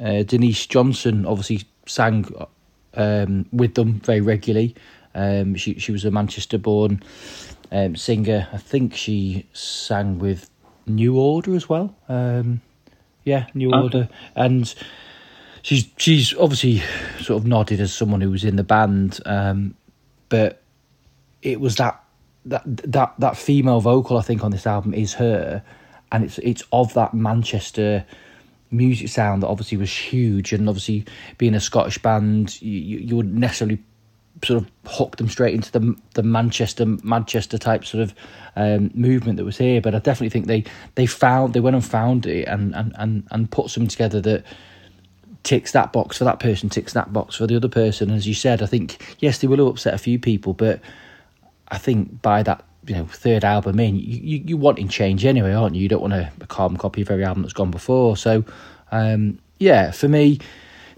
uh, 0.00 0.22
Denise 0.22 0.66
Johnson 0.66 1.26
obviously 1.26 1.62
sang 1.86 2.26
um, 2.94 3.46
with 3.52 3.74
them 3.74 4.00
very 4.00 4.20
regularly. 4.20 4.74
Um, 5.14 5.54
she 5.54 5.78
she 5.78 5.92
was 5.92 6.04
a 6.04 6.10
Manchester-born 6.10 7.02
um, 7.70 7.96
singer. 7.96 8.48
I 8.52 8.58
think 8.58 8.94
she 8.94 9.46
sang 9.52 10.18
with 10.18 10.48
New 10.86 11.18
Order 11.18 11.54
as 11.54 11.68
well. 11.68 11.94
Um, 12.08 12.62
Yeah, 13.24 13.46
New. 13.54 13.72
Order, 13.72 14.08
and 14.34 14.74
she's 15.62 15.86
she's 15.96 16.34
obviously 16.34 16.82
sort 17.20 17.40
of 17.40 17.46
nodded 17.46 17.80
as 17.80 17.94
someone 17.94 18.20
who 18.20 18.30
was 18.30 18.44
in 18.44 18.56
the 18.56 18.64
band, 18.64 19.20
um, 19.26 19.74
but 20.32 20.62
it 21.42 21.60
was 21.60 21.76
that 21.76 22.02
that 22.46 22.62
that 22.66 23.12
that 23.18 23.36
female 23.36 23.82
vocal 23.82 24.16
I 24.16 24.22
think 24.22 24.42
on 24.42 24.50
this 24.50 24.66
album 24.66 24.94
is 24.94 25.12
her, 25.12 25.62
and 26.10 26.24
it's 26.24 26.38
it's 26.38 26.62
of 26.72 26.94
that 26.94 27.12
Manchester 27.12 28.06
music 28.70 29.10
sound 29.10 29.42
that 29.42 29.48
obviously 29.48 29.76
was 29.76 29.94
huge, 29.94 30.54
and 30.54 30.70
obviously 30.70 31.04
being 31.36 31.52
a 31.52 31.60
Scottish 31.60 31.98
band, 31.98 32.62
you 32.62 32.98
you 32.98 33.14
would 33.14 33.34
necessarily 33.34 33.78
sort 34.42 34.62
of 34.62 34.70
hook 34.86 35.18
them 35.18 35.28
straight 35.28 35.54
into 35.54 35.70
the 35.70 35.94
the 36.14 36.22
Manchester 36.22 36.86
Manchester 37.02 37.58
type 37.58 37.84
sort 37.84 38.02
of 38.02 38.14
um, 38.56 38.90
movement 38.94 39.36
that 39.36 39.44
was 39.44 39.58
here. 39.58 39.82
But 39.82 39.94
I 39.94 39.98
definitely 39.98 40.30
think 40.30 40.46
they 40.46 40.64
they 40.94 41.04
found 41.04 41.52
they 41.52 41.60
went 41.60 41.76
and 41.76 41.84
found 41.84 42.24
it 42.24 42.48
and 42.48 42.74
and 42.74 42.94
and, 42.96 43.28
and 43.30 43.50
put 43.50 43.68
something 43.68 43.88
together 43.88 44.22
that 44.22 44.46
ticks 45.42 45.72
that 45.72 45.92
box 45.92 46.18
for 46.18 46.24
that 46.24 46.40
person, 46.40 46.68
ticks 46.68 46.92
that 46.92 47.12
box 47.12 47.36
for 47.36 47.46
the 47.46 47.56
other 47.56 47.68
person. 47.68 48.10
As 48.10 48.26
you 48.26 48.34
said, 48.34 48.62
I 48.62 48.66
think 48.66 49.16
yes, 49.18 49.38
they 49.38 49.48
will 49.48 49.68
upset 49.68 49.94
a 49.94 49.98
few 49.98 50.18
people, 50.18 50.52
but 50.52 50.80
I 51.68 51.78
think 51.78 52.22
by 52.22 52.42
that 52.42 52.64
you 52.86 52.94
know 52.94 53.06
third 53.06 53.44
album 53.44 53.80
in, 53.80 53.96
you 53.96 54.20
you, 54.22 54.42
you 54.46 54.56
wanting 54.56 54.88
change 54.88 55.24
anyway, 55.24 55.52
aren't 55.52 55.74
you? 55.74 55.82
You 55.82 55.88
don't 55.88 56.02
want 56.02 56.14
a, 56.14 56.30
a 56.40 56.46
carbon 56.46 56.76
copy 56.76 57.02
of 57.02 57.10
every 57.10 57.24
album 57.24 57.42
that's 57.42 57.52
gone 57.52 57.70
before. 57.70 58.16
So 58.16 58.44
um, 58.90 59.38
yeah, 59.58 59.90
for 59.90 60.08
me, 60.08 60.38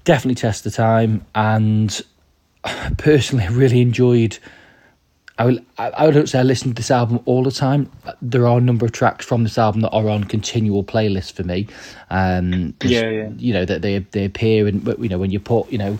definitely 0.04 0.36
test 0.36 0.64
the 0.64 0.70
time 0.70 1.24
and 1.34 2.00
personally 2.98 3.48
really 3.48 3.80
enjoyed. 3.80 4.38
I 5.36 5.46
will. 5.46 5.58
I 5.78 6.10
don't 6.12 6.28
say 6.28 6.38
I 6.38 6.42
listen 6.44 6.68
to 6.68 6.74
this 6.74 6.92
album 6.92 7.18
all 7.24 7.42
the 7.42 7.50
time. 7.50 7.90
There 8.22 8.46
are 8.46 8.58
a 8.58 8.60
number 8.60 8.86
of 8.86 8.92
tracks 8.92 9.26
from 9.26 9.42
this 9.42 9.58
album 9.58 9.80
that 9.80 9.90
are 9.90 10.08
on 10.08 10.24
continual 10.24 10.84
playlists 10.84 11.32
for 11.32 11.42
me. 11.42 11.66
Um, 12.08 12.74
yeah, 12.84 13.08
yeah. 13.10 13.30
You 13.36 13.52
know 13.52 13.64
that 13.64 13.82
they 13.82 13.98
they 13.98 14.24
appear 14.24 14.68
and 14.68 14.86
you 15.00 15.08
know 15.08 15.18
when 15.18 15.32
you 15.32 15.40
put 15.40 15.72
you 15.72 15.78
know 15.78 15.98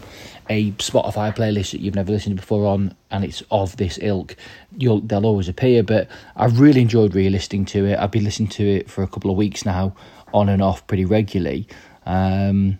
a 0.48 0.70
Spotify 0.72 1.34
playlist 1.34 1.72
that 1.72 1.80
you've 1.80 1.96
never 1.96 2.12
listened 2.12 2.36
to 2.36 2.40
before 2.40 2.64
on, 2.64 2.94
and 3.10 3.24
it's 3.24 3.42
of 3.50 3.76
this 3.76 3.98
ilk, 4.00 4.36
you'll 4.78 5.00
they'll 5.00 5.26
always 5.26 5.48
appear. 5.48 5.82
But 5.82 6.08
I've 6.36 6.60
really 6.60 6.82
enjoyed 6.82 7.16
re-listening 7.16 7.64
to 7.66 7.86
it. 7.86 7.98
I've 7.98 8.12
been 8.12 8.24
listening 8.24 8.50
to 8.50 8.64
it 8.64 8.88
for 8.88 9.02
a 9.02 9.08
couple 9.08 9.32
of 9.32 9.36
weeks 9.36 9.64
now, 9.64 9.96
on 10.32 10.48
and 10.48 10.62
off 10.62 10.86
pretty 10.86 11.06
regularly. 11.06 11.66
Um, 12.06 12.78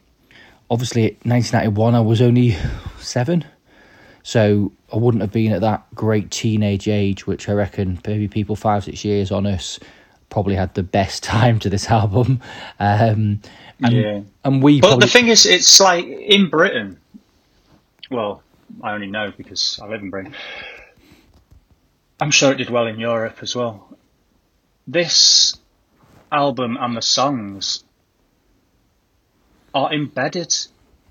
obviously, 0.70 1.18
1991, 1.24 1.96
I 1.96 2.00
was 2.00 2.22
only 2.22 2.56
seven 3.00 3.44
so 4.24 4.72
I 4.90 4.96
wouldn't 4.96 5.20
have 5.20 5.32
been 5.32 5.52
at 5.52 5.60
that 5.60 5.84
great 5.94 6.30
teenage 6.30 6.88
age, 6.88 7.26
which 7.26 7.46
I 7.46 7.52
reckon 7.52 8.00
maybe 8.06 8.26
people 8.26 8.56
five, 8.56 8.82
six 8.82 9.04
years 9.04 9.30
on 9.30 9.46
us 9.46 9.78
probably 10.30 10.54
had 10.54 10.74
the 10.74 10.82
best 10.82 11.22
time 11.22 11.58
to 11.60 11.70
this 11.70 11.88
album. 11.90 12.40
Um, 12.80 13.42
and, 13.82 13.92
yeah. 13.92 14.20
and 14.42 14.62
we. 14.62 14.80
But 14.80 14.88
probably... 14.88 15.06
the 15.06 15.12
thing 15.12 15.28
is, 15.28 15.44
it's 15.44 15.78
like 15.78 16.06
in 16.06 16.48
Britain. 16.48 16.98
Well, 18.10 18.42
I 18.82 18.94
only 18.94 19.08
know 19.08 19.30
because 19.36 19.78
I 19.82 19.86
live 19.88 20.00
in 20.00 20.08
Britain. 20.08 20.34
I'm 22.18 22.30
sure 22.30 22.52
it 22.52 22.56
did 22.56 22.70
well 22.70 22.86
in 22.86 22.98
Europe 22.98 23.38
as 23.42 23.54
well. 23.54 23.94
This 24.86 25.54
album 26.32 26.78
and 26.80 26.96
the 26.96 27.02
songs 27.02 27.84
are 29.74 29.92
embedded 29.92 30.54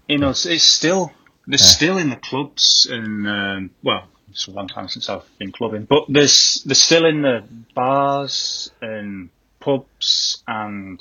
in 0.08 0.24
us. 0.24 0.48
It's 0.48 0.64
still 0.64 1.12
they're 1.48 1.60
yeah. 1.60 1.66
still 1.66 1.98
in 1.98 2.10
the 2.10 2.16
clubs, 2.16 2.88
and 2.90 3.28
um, 3.28 3.70
well, 3.84 4.08
it's 4.30 4.48
a 4.48 4.52
long 4.52 4.68
time 4.68 4.88
since 4.88 5.10
I've 5.10 5.26
been 5.38 5.52
clubbing, 5.52 5.86
but 5.86 6.06
there's 6.10 6.64
they're 6.66 6.76
still 6.76 7.06
in 7.06 7.22
the 7.22 7.44
bars 7.76 8.72
and 8.82 9.30
pubs 9.60 10.44
and 10.48 11.00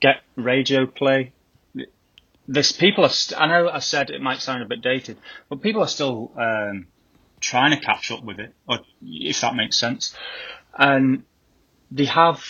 get 0.00 0.22
radio 0.36 0.86
play. 0.86 1.32
There's 2.46 2.72
people 2.72 3.04
are. 3.04 3.10
St- 3.10 3.40
I 3.40 3.46
know 3.46 3.68
I 3.68 3.78
said 3.78 4.10
it 4.10 4.20
might 4.20 4.40
sound 4.40 4.62
a 4.62 4.66
bit 4.66 4.82
dated, 4.82 5.18
but 5.48 5.62
people 5.62 5.82
are 5.82 5.88
still 5.88 6.32
um, 6.36 6.86
trying 7.40 7.78
to 7.78 7.84
catch 7.84 8.10
up 8.10 8.24
with 8.24 8.38
it, 8.38 8.52
or 8.68 8.80
if 9.02 9.40
that 9.42 9.54
makes 9.54 9.76
sense. 9.76 10.14
And 10.76 11.24
they 11.90 12.06
have 12.06 12.42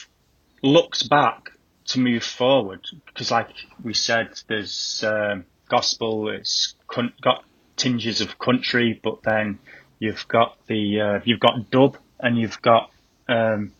looked 0.62 1.08
back 1.08 1.50
to 1.86 2.00
move 2.00 2.24
forward 2.24 2.80
because, 3.06 3.30
like 3.30 3.50
we 3.82 3.94
said, 3.94 4.40
there's 4.48 5.04
um, 5.06 5.44
gospel. 5.68 6.28
It's 6.28 6.74
got 7.20 7.44
tinges 7.76 8.20
of 8.20 8.38
country, 8.38 8.98
but 9.02 9.22
then 9.22 9.58
you've 9.98 10.26
got 10.28 10.56
the 10.66 11.00
uh, 11.00 11.20
you've 11.24 11.40
got 11.40 11.70
dub 11.70 11.96
and 12.20 12.38
you've 12.38 12.60
got 12.62 12.90
um, 13.28 13.72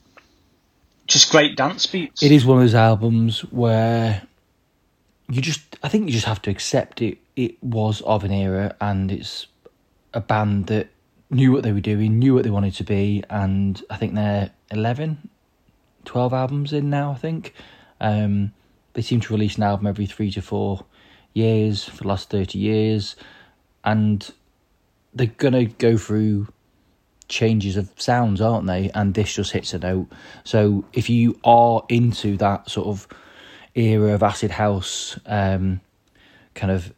just 1.06 1.30
great 1.30 1.56
dance 1.56 1.87
beats. 1.87 2.23
It 2.23 2.33
is 2.33 2.44
one 2.44 2.59
of 2.59 2.64
those 2.64 2.75
albums 2.75 3.40
where 3.52 4.23
you 5.28 5.40
just 5.40 5.61
I 5.83 5.88
think 5.88 6.06
you 6.06 6.12
just 6.12 6.26
have 6.26 6.42
to 6.42 6.50
accept 6.50 7.02
it. 7.02 7.18
It 7.37 7.62
was 7.62 8.00
of 8.02 8.25
an 8.25 8.33
era, 8.33 8.76
and 8.80 9.11
it's 9.11 9.47
a 10.12 10.21
band 10.21 10.66
that 10.68 10.88
knew 11.30 11.52
what 11.52 11.62
they 11.62 11.73
were 11.73 11.80
doing, 11.80 12.18
knew 12.18 12.35
what 12.35 12.44
they 12.44 12.50
wanted 12.50 12.75
to 12.75 12.85
be, 12.85 13.25
and 13.28 13.83
I 13.90 13.97
think 13.97 14.14
they're 14.14 14.50
11, 14.71 15.28
12 16.04 16.33
albums 16.33 16.73
in 16.73 16.90
now. 16.90 17.11
I 17.11 17.16
think 17.16 17.54
um, 18.00 18.52
they 18.92 19.02
seem 19.02 19.21
to 19.21 19.33
release 19.33 19.56
an 19.56 19.64
album 19.64 19.87
every 19.88 20.06
three 20.06 20.30
to 20.33 20.42
four 20.42 20.85
years, 21.35 21.85
for 21.85 22.05
the 22.05 22.09
last 22.09 22.31
30 22.31 22.59
years, 22.59 23.17
and 23.85 24.33
they're 25.12 25.26
going 25.26 25.55
to 25.55 25.67
go 25.67 25.97
through 25.97 26.49
changes 27.29 27.76
of 27.76 27.91
sounds, 27.97 28.41
aren't 28.41 28.67
they? 28.67 28.91
And 28.95 29.14
this 29.14 29.35
just 29.35 29.53
hits 29.53 29.73
a 29.75 29.79
note. 29.79 30.09
So 30.45 30.85
if 30.93 31.11
you 31.11 31.38
are 31.45 31.83
into 31.88 32.37
that 32.38 32.71
sort 32.71 32.88
of 32.88 33.09
era 33.75 34.14
of 34.14 34.23
acid 34.23 34.53
house, 34.53 35.19
um, 35.26 35.81
kind 36.55 36.73
of 36.73 36.93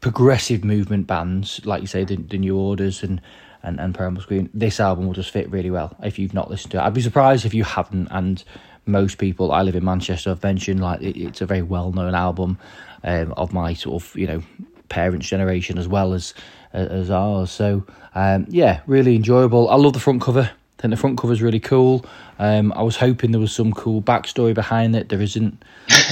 progressive 0.00 0.64
movement 0.64 1.06
bands, 1.06 1.64
like 1.64 1.80
you 1.80 1.86
say, 1.86 2.04
the, 2.04 2.16
the 2.16 2.38
New 2.38 2.56
Orders 2.56 3.02
and 3.02 3.20
and, 3.62 3.80
and 3.80 3.96
Primal 3.96 4.22
Scream, 4.22 4.48
this 4.54 4.78
album 4.78 5.06
will 5.06 5.12
just 5.12 5.32
fit 5.32 5.50
really 5.50 5.72
well 5.72 5.96
if 6.04 6.20
you've 6.20 6.34
not 6.34 6.48
listened 6.48 6.70
to 6.70 6.78
it. 6.78 6.82
I'd 6.82 6.94
be 6.94 7.00
surprised 7.00 7.44
if 7.44 7.52
you 7.52 7.64
haven't, 7.64 8.06
and 8.12 8.44
most 8.86 9.18
people, 9.18 9.50
I 9.50 9.62
live 9.62 9.74
in 9.74 9.84
Manchester, 9.84 10.30
I've 10.30 10.42
mentioned, 10.44 10.80
like 10.80 11.02
it, 11.02 11.20
it's 11.20 11.40
a 11.40 11.46
very 11.46 11.62
well 11.62 11.90
known 11.90 12.14
album 12.14 12.58
um, 13.04 13.32
of 13.36 13.52
my 13.52 13.74
sort 13.74 14.02
of 14.02 14.16
you 14.16 14.26
know 14.26 14.42
parents' 14.88 15.28
generation 15.28 15.78
as 15.78 15.88
well 15.88 16.12
as 16.12 16.34
as 16.72 17.10
ours. 17.10 17.50
So 17.50 17.86
um, 18.14 18.46
yeah, 18.48 18.80
really 18.86 19.16
enjoyable. 19.16 19.68
I 19.68 19.76
love 19.76 19.92
the 19.92 20.00
front 20.00 20.22
cover. 20.22 20.50
I 20.78 20.82
think 20.82 20.90
the 20.90 20.96
front 20.98 21.18
cover 21.18 21.32
is 21.32 21.40
really 21.40 21.60
cool. 21.60 22.04
Um, 22.38 22.72
I 22.74 22.82
was 22.82 22.96
hoping 22.96 23.30
there 23.30 23.40
was 23.40 23.54
some 23.54 23.72
cool 23.72 24.02
backstory 24.02 24.54
behind 24.54 24.94
it. 24.94 25.08
There 25.08 25.22
isn't. 25.22 25.62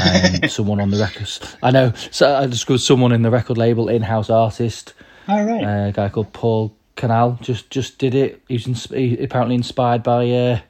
Um, 0.03 0.49
someone 0.49 0.81
on 0.81 0.91
the 0.91 0.97
records. 0.99 1.57
I 1.63 1.71
know. 1.71 1.93
So 2.11 2.35
I 2.35 2.47
discovered 2.47 2.79
someone 2.79 3.13
in 3.13 3.23
the 3.23 3.31
record 3.31 3.59
label, 3.59 3.89
in-house 3.89 4.31
artist. 4.31 4.95
All 5.29 5.45
right. 5.45 5.63
Uh, 5.63 5.89
a 5.89 5.93
guy 5.93 6.09
called 6.09 6.33
Paul 6.33 6.75
Cannell 6.97 7.39
just 7.43 7.71
just 7.71 7.99
did 7.99 8.15
it. 8.15 8.43
He 8.49 8.55
was 8.55 8.67
ins- 8.67 8.91
he 8.91 9.23
apparently 9.23 9.55
inspired 9.55 10.03
by 10.03 10.31
uh, 10.31 10.61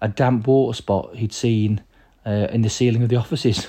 a 0.00 0.08
damp 0.08 0.46
water 0.46 0.74
spot 0.76 1.14
he'd 1.16 1.32
seen 1.32 1.82
uh, 2.24 2.48
in 2.50 2.62
the 2.62 2.70
ceiling 2.70 3.02
of 3.02 3.08
the 3.08 3.16
offices 3.16 3.68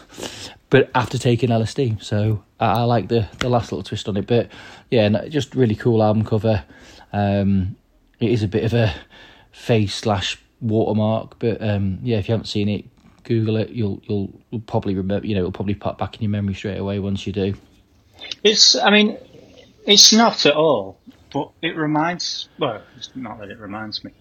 but 0.74 0.90
after 0.96 1.20
taking 1.20 1.50
LSD. 1.50 2.04
So 2.04 2.44
I, 2.60 2.66
I, 2.66 2.82
like 2.82 3.08
the 3.08 3.28
the 3.38 3.48
last 3.48 3.72
little 3.72 3.84
twist 3.84 4.10
on 4.10 4.18
it. 4.18 4.26
But 4.26 4.50
yeah, 4.90 5.08
no, 5.08 5.30
just 5.30 5.54
really 5.54 5.76
cool 5.76 6.02
album 6.02 6.26
cover. 6.26 6.66
Um, 7.14 7.76
it 8.20 8.32
is 8.32 8.42
a 8.42 8.48
bit 8.48 8.64
of 8.64 8.74
a 8.74 8.92
face 9.52 9.94
slash 9.94 10.42
watermark, 10.62 11.38
but 11.38 11.62
um, 11.62 12.00
yeah, 12.02 12.18
if 12.18 12.28
you 12.28 12.32
haven't 12.32 12.48
seen 12.48 12.70
it, 12.70 12.86
Google 13.24 13.58
it. 13.58 13.70
You'll 13.70 14.02
you'll, 14.06 14.34
you'll 14.50 14.62
probably 14.62 14.96
remember. 14.96 15.28
You 15.28 15.36
know, 15.36 15.42
it'll 15.42 15.52
probably 15.52 15.76
pop 15.76 16.00
back 16.00 16.16
in 16.16 16.24
your 16.24 16.32
memory 16.32 16.56
straight 16.56 16.80
away 16.80 16.98
once 16.98 17.28
you 17.28 17.34
do. 17.34 17.54
It's. 18.44 18.76
I 18.76 18.90
mean, 18.90 19.20
it's 19.86 20.12
not 20.12 20.44
at 20.48 20.56
all. 20.56 20.98
But 21.32 21.52
it 21.62 21.78
reminds. 21.78 22.50
Well, 22.58 22.82
it's 22.98 23.12
not 23.16 23.38
that 23.42 23.52
it 23.52 23.60
reminds 23.60 24.04
me. 24.04 24.12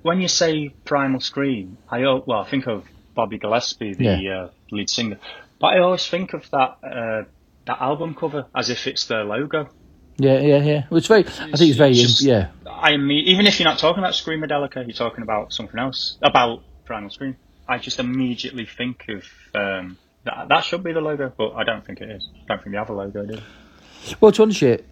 When 0.00 0.22
you 0.22 0.28
say 0.28 0.70
Primal 0.86 1.20
Scream, 1.20 1.76
I 1.90 2.00
well, 2.00 2.32
I 2.32 2.48
think 2.48 2.66
of 2.66 2.86
Bobby 3.14 3.36
Gillespie, 3.36 3.92
the 3.92 4.04
yeah. 4.04 4.40
uh, 4.44 4.50
lead 4.70 4.88
singer. 4.88 5.18
But 5.60 5.74
I 5.74 5.78
always 5.80 6.06
think 6.06 6.32
of 6.32 6.50
that 6.50 6.78
uh, 6.82 7.24
that 7.66 7.80
album 7.80 8.14
cover 8.14 8.46
as 8.54 8.70
if 8.70 8.86
it's 8.86 9.06
their 9.06 9.24
logo. 9.24 9.68
Yeah, 10.16 10.40
yeah, 10.40 10.62
yeah. 10.62 10.84
Well, 10.90 10.98
it's 10.98 11.06
very. 11.06 11.20
It's, 11.20 11.38
I 11.38 11.52
think 11.52 11.70
it's 11.70 11.76
very. 11.76 11.94
Just, 11.94 12.22
yeah. 12.22 12.48
I 12.68 12.96
mean, 12.96 13.26
even 13.26 13.46
if 13.46 13.60
you're 13.60 13.68
not 13.68 13.78
talking 13.78 14.02
about 14.02 14.14
Screamadelica, 14.14 14.86
you're 14.86 14.92
talking 14.92 15.22
about 15.22 15.52
something 15.52 15.78
else 15.78 16.18
about 16.22 16.62
Primal 16.84 17.10
Scream. 17.10 17.36
I 17.68 17.78
just 17.78 18.00
immediately 18.00 18.66
think 18.66 19.06
of 19.08 19.24
um, 19.54 19.98
that. 20.24 20.48
That 20.48 20.64
should 20.64 20.82
be 20.82 20.92
the 20.92 21.00
logo, 21.00 21.32
but 21.36 21.52
I 21.52 21.64
don't 21.64 21.84
think 21.86 22.00
it 22.00 22.10
is. 22.10 22.28
I 22.44 22.54
don't 22.54 22.62
think 22.62 22.72
they 22.72 22.78
have 22.78 22.90
a 22.90 22.94
logo, 22.94 23.24
do 23.24 23.38
Well, 24.20 24.32
to 24.32 24.42
honest 24.42 24.62
you, 24.62 24.82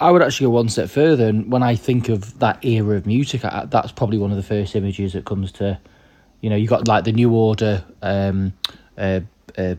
I 0.00 0.10
would 0.10 0.22
actually 0.22 0.46
go 0.46 0.50
one 0.50 0.68
step 0.68 0.88
further, 0.88 1.26
and 1.26 1.50
when 1.50 1.62
I 1.62 1.74
think 1.74 2.08
of 2.08 2.38
that 2.38 2.64
era 2.64 2.96
of 2.96 3.06
music, 3.06 3.44
I, 3.44 3.66
that's 3.66 3.92
probably 3.92 4.18
one 4.18 4.30
of 4.30 4.36
the 4.36 4.42
first 4.42 4.74
images 4.76 5.12
that 5.12 5.24
comes 5.24 5.52
to. 5.52 5.78
You 6.40 6.50
know, 6.50 6.56
you 6.56 6.66
got 6.66 6.88
like 6.88 7.04
the 7.04 7.12
New 7.12 7.32
Order, 7.32 7.84
um, 8.02 8.52
uh, 8.98 9.20
uh, 9.56 9.76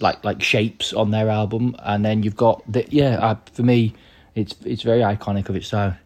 like 0.00 0.24
like 0.24 0.42
shapes 0.42 0.92
on 0.92 1.10
their 1.10 1.28
album, 1.28 1.76
and 1.80 2.04
then 2.04 2.22
you've 2.22 2.36
got 2.36 2.62
the 2.70 2.86
yeah. 2.90 3.18
Uh, 3.18 3.36
for 3.52 3.62
me, 3.62 3.94
it's 4.34 4.54
it's 4.64 4.82
very 4.82 5.00
iconic 5.00 5.48
of 5.48 5.56
its 5.56 5.70
time. 5.70 5.96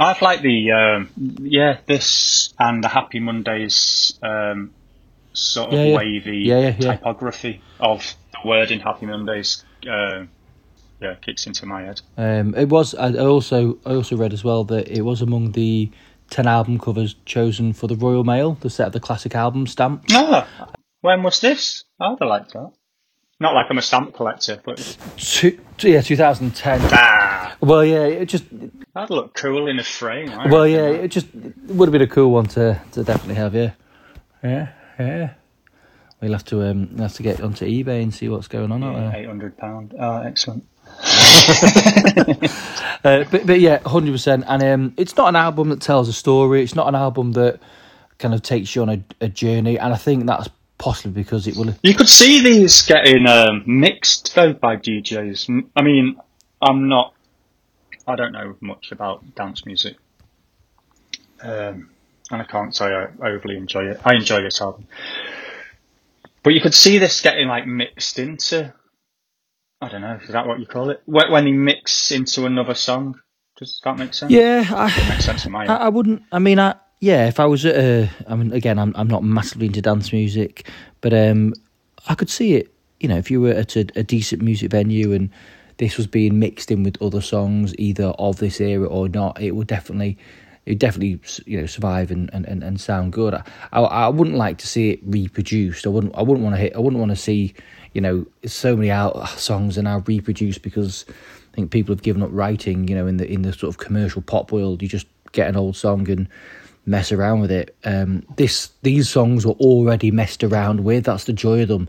I've 0.00 0.22
liked 0.22 0.42
the 0.42 0.70
um, 0.72 1.10
yeah 1.40 1.78
this 1.86 2.54
and 2.58 2.82
the 2.82 2.88
Happy 2.88 3.20
Mondays 3.20 4.18
um, 4.22 4.72
sort 5.32 5.68
of 5.68 5.74
Yeah, 5.74 5.84
yeah. 5.84 5.96
wavy 5.96 6.38
Yeah, 6.38 6.72
typography 6.72 7.60
of 7.80 8.14
the 8.32 8.48
word 8.48 8.70
in 8.70 8.80
Happy 8.80 9.06
Mondays. 9.06 9.64
Uh, 9.88 10.26
yeah, 11.00 11.14
kicks 11.20 11.46
into 11.46 11.66
my 11.66 11.82
head. 11.82 12.00
Um, 12.16 12.54
it 12.54 12.68
was. 12.68 12.94
I 12.94 13.08
I 13.08 13.26
also 13.26 13.78
I 13.84 13.94
also 13.94 14.16
read 14.16 14.32
as 14.32 14.44
well 14.44 14.64
that 14.64 14.88
it 14.88 15.02
was 15.02 15.22
among 15.22 15.52
the 15.52 15.90
ten 16.30 16.46
album 16.46 16.78
covers 16.78 17.14
chosen 17.24 17.72
for 17.72 17.86
the 17.86 17.96
Royal 17.96 18.24
Mail, 18.24 18.56
the 18.60 18.70
set 18.70 18.88
of 18.88 18.92
the 18.92 19.00
classic 19.00 19.34
album 19.34 19.66
stamp. 19.66 20.04
Ah, 20.12 20.46
when 21.00 21.22
was 21.22 21.40
this? 21.40 21.84
I'd 22.00 22.16
have 22.20 22.28
liked 22.28 22.52
that. 22.52 22.72
Not 23.40 23.54
like 23.54 23.66
I'm 23.70 23.78
a 23.78 23.82
stamp 23.82 24.14
collector, 24.14 24.60
but 24.64 24.78
Two, 25.16 25.58
yeah, 25.80 26.00
two 26.00 26.16
thousand 26.16 26.56
ten. 26.56 26.80
ah, 26.92 27.56
Well, 27.60 27.84
yeah, 27.84 28.04
it 28.04 28.26
just 28.26 28.44
that'd 28.94 29.10
look 29.10 29.34
cool 29.34 29.68
in 29.68 29.78
a 29.78 29.84
frame. 29.84 30.30
I 30.30 30.48
well, 30.48 30.66
yeah, 30.66 30.90
that. 30.90 31.04
it 31.04 31.08
just 31.12 31.26
would 31.34 31.86
have 31.88 31.92
been 31.92 32.02
a 32.02 32.06
cool 32.08 32.32
one 32.32 32.46
to 32.48 32.80
to 32.92 33.04
definitely 33.04 33.36
have. 33.36 33.54
Yeah, 33.54 33.72
yeah, 34.42 34.68
yeah. 34.98 35.30
We'll 36.20 36.32
have 36.32 36.44
to 36.46 36.68
um 36.68 36.96
have 36.98 37.12
to 37.14 37.22
get 37.22 37.40
onto 37.40 37.64
eBay 37.64 38.02
and 38.02 38.12
see 38.12 38.28
what's 38.28 38.48
going 38.48 38.72
on 38.72 38.82
out 38.82 38.96
there. 38.96 39.12
eight 39.20 39.26
hundred 39.28 39.56
pound. 39.56 39.94
Ah, 39.98 40.22
excellent. 40.22 40.64
Uh, 43.04 43.22
but 43.30 43.46
but 43.46 43.60
yeah, 43.60 43.78
hundred 43.86 44.10
percent. 44.10 44.44
And 44.48 44.60
um, 44.62 44.94
it's 44.96 45.16
not 45.16 45.28
an 45.28 45.36
album 45.36 45.68
that 45.68 45.80
tells 45.80 46.08
a 46.08 46.12
story. 46.12 46.64
It's 46.64 46.74
not 46.74 46.88
an 46.88 46.96
album 46.96 47.32
that 47.32 47.60
kind 48.18 48.34
of 48.34 48.42
takes 48.42 48.74
you 48.74 48.82
on 48.82 48.88
a, 48.88 49.04
a 49.20 49.28
journey. 49.28 49.78
And 49.78 49.94
I 49.94 49.96
think 49.96 50.26
that's 50.26 50.48
possibly 50.78 51.22
because 51.22 51.46
it 51.46 51.56
will. 51.56 51.74
You 51.82 51.94
could 51.94 52.08
see 52.08 52.42
these 52.42 52.82
getting 52.82 53.26
um, 53.26 53.64
mixed 53.66 54.34
though 54.34 54.52
by 54.52 54.76
DJs. 54.76 55.68
I 55.76 55.82
mean, 55.82 56.16
I'm 56.62 56.88
not. 56.88 57.14
I 58.06 58.16
don't 58.16 58.32
know 58.32 58.56
much 58.60 58.90
about 58.90 59.34
dance 59.34 59.66
music, 59.66 59.96
um, 61.42 61.90
and 62.30 62.42
I 62.42 62.44
can't 62.44 62.74
say 62.74 62.86
I 62.86 63.08
overly 63.20 63.56
enjoy 63.56 63.90
it. 63.90 64.00
I 64.04 64.14
enjoy 64.14 64.42
this 64.42 64.60
album, 64.62 64.86
but 66.42 66.54
you 66.54 66.60
could 66.60 66.74
see 66.74 66.98
this 66.98 67.20
getting 67.20 67.48
like 67.48 67.66
mixed 67.66 68.18
into. 68.18 68.72
I 69.80 69.88
don't 69.88 70.00
know. 70.00 70.18
Is 70.22 70.30
that 70.30 70.46
what 70.46 70.58
you 70.58 70.66
call 70.66 70.90
it? 70.90 71.02
When 71.04 71.30
when 71.30 71.44
they 71.44 71.52
mix 71.52 72.10
into 72.10 72.46
another 72.46 72.74
song, 72.74 73.20
does 73.58 73.80
that 73.84 73.98
make 73.98 74.14
sense? 74.14 74.32
Yeah, 74.32 74.64
I, 74.68 75.08
makes 75.08 75.24
sense 75.24 75.44
in 75.44 75.52
my 75.52 75.66
I. 75.66 75.76
I 75.76 75.88
wouldn't. 75.88 76.22
I 76.32 76.38
mean, 76.38 76.58
I 76.58 76.76
yeah. 77.00 77.26
If 77.26 77.40
I 77.40 77.46
was 77.46 77.64
at 77.64 77.76
a, 77.76 78.10
I 78.26 78.34
mean, 78.34 78.52
again, 78.52 78.78
I'm 78.78 78.92
I'm 78.96 79.08
not 79.08 79.22
massively 79.22 79.66
into 79.66 79.82
dance 79.82 80.12
music, 80.12 80.68
but 81.00 81.12
um, 81.12 81.54
I 82.08 82.14
could 82.14 82.30
see 82.30 82.54
it. 82.54 82.72
You 83.00 83.08
know, 83.08 83.16
if 83.16 83.30
you 83.30 83.40
were 83.40 83.52
at 83.52 83.76
a, 83.76 83.86
a 83.96 84.02
decent 84.02 84.42
music 84.42 84.70
venue 84.70 85.12
and 85.12 85.30
this 85.76 85.96
was 85.96 86.08
being 86.08 86.38
mixed 86.38 86.70
in 86.70 86.82
with 86.82 87.00
other 87.00 87.20
songs, 87.20 87.74
either 87.78 88.06
of 88.18 88.38
this 88.38 88.60
era 88.60 88.86
or 88.86 89.08
not, 89.08 89.40
it 89.40 89.52
would 89.52 89.66
definitely. 89.68 90.18
It 90.66 90.78
definitely, 90.78 91.18
you 91.46 91.58
know, 91.58 91.64
survive 91.64 92.10
and, 92.10 92.28
and, 92.34 92.44
and, 92.44 92.62
and 92.62 92.78
sound 92.78 93.14
good. 93.14 93.32
I, 93.32 93.42
I 93.72 93.80
I 93.80 94.08
wouldn't 94.08 94.36
like 94.36 94.58
to 94.58 94.66
see 94.66 94.90
it 94.90 95.00
reproduced. 95.02 95.86
I 95.86 95.88
wouldn't. 95.88 96.14
I 96.14 96.20
wouldn't 96.20 96.44
want 96.44 96.56
to 96.56 96.60
hit. 96.60 96.76
I 96.76 96.78
wouldn't 96.78 97.00
want 97.00 97.08
to 97.08 97.16
see, 97.16 97.54
you 97.94 98.02
know, 98.02 98.26
so 98.44 98.76
many 98.76 98.90
out 98.90 99.30
songs 99.30 99.78
are 99.78 99.82
now 99.82 100.00
reproduced 100.06 100.60
because 100.60 101.06
I 101.08 101.54
think 101.54 101.70
people 101.70 101.94
have 101.94 102.02
given 102.02 102.22
up 102.22 102.28
writing. 102.32 102.86
You 102.86 102.96
know, 102.96 103.06
in 103.06 103.16
the 103.16 103.26
in 103.26 103.40
the 103.40 103.54
sort 103.54 103.74
of 103.74 103.78
commercial 103.78 104.20
pop 104.20 104.52
world, 104.52 104.82
you 104.82 104.88
just 104.88 105.06
get 105.32 105.48
an 105.48 105.56
old 105.56 105.74
song 105.74 106.06
and 106.10 106.28
mess 106.88 107.12
around 107.12 107.40
with 107.40 107.50
it. 107.50 107.76
Um, 107.84 108.24
this 108.36 108.70
these 108.82 109.08
songs 109.08 109.46
were 109.46 109.52
already 109.54 110.10
messed 110.10 110.42
around 110.42 110.84
with. 110.84 111.04
That's 111.04 111.24
the 111.24 111.32
joy 111.32 111.62
of 111.62 111.68
them. 111.68 111.88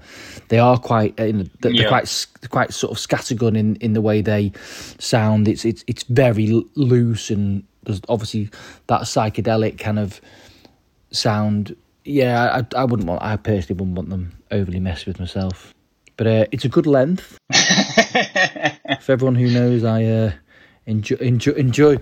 They 0.49 0.59
are 0.59 0.77
quite 0.77 1.19
uh, 1.19 1.43
they're 1.61 1.71
Yeah. 1.71 1.87
quite 1.87 2.27
quite 2.49 2.73
sort 2.73 2.91
of 2.91 2.97
scattergun 2.97 3.57
in, 3.57 3.75
in 3.77 3.93
the 3.93 4.01
way 4.01 4.21
they 4.21 4.51
sound. 4.99 5.47
It's 5.47 5.65
it's 5.65 5.83
it's 5.87 6.03
very 6.03 6.63
loose 6.75 7.29
and 7.29 7.63
there's 7.83 8.01
obviously 8.09 8.49
that 8.87 9.01
psychedelic 9.01 9.79
kind 9.79 9.97
of 9.99 10.19
sound. 11.11 11.75
Yeah, 12.05 12.61
I 12.75 12.81
I 12.81 12.83
wouldn't 12.85 13.07
want. 13.07 13.23
I 13.23 13.35
personally 13.37 13.79
wouldn't 13.79 13.97
want 13.97 14.09
them 14.09 14.33
overly 14.51 14.79
messed 14.79 15.05
with 15.07 15.19
myself. 15.19 15.73
But 16.17 16.27
uh, 16.27 16.45
it's 16.51 16.65
a 16.65 16.69
good 16.69 16.85
length. 16.85 17.37
For 19.01 19.11
everyone 19.13 19.35
who 19.35 19.49
knows, 19.49 19.83
I 19.85 20.03
uh, 20.03 20.31
enjoy, 20.89 21.15
enjoy 21.17 21.51
enjoy 21.51 21.97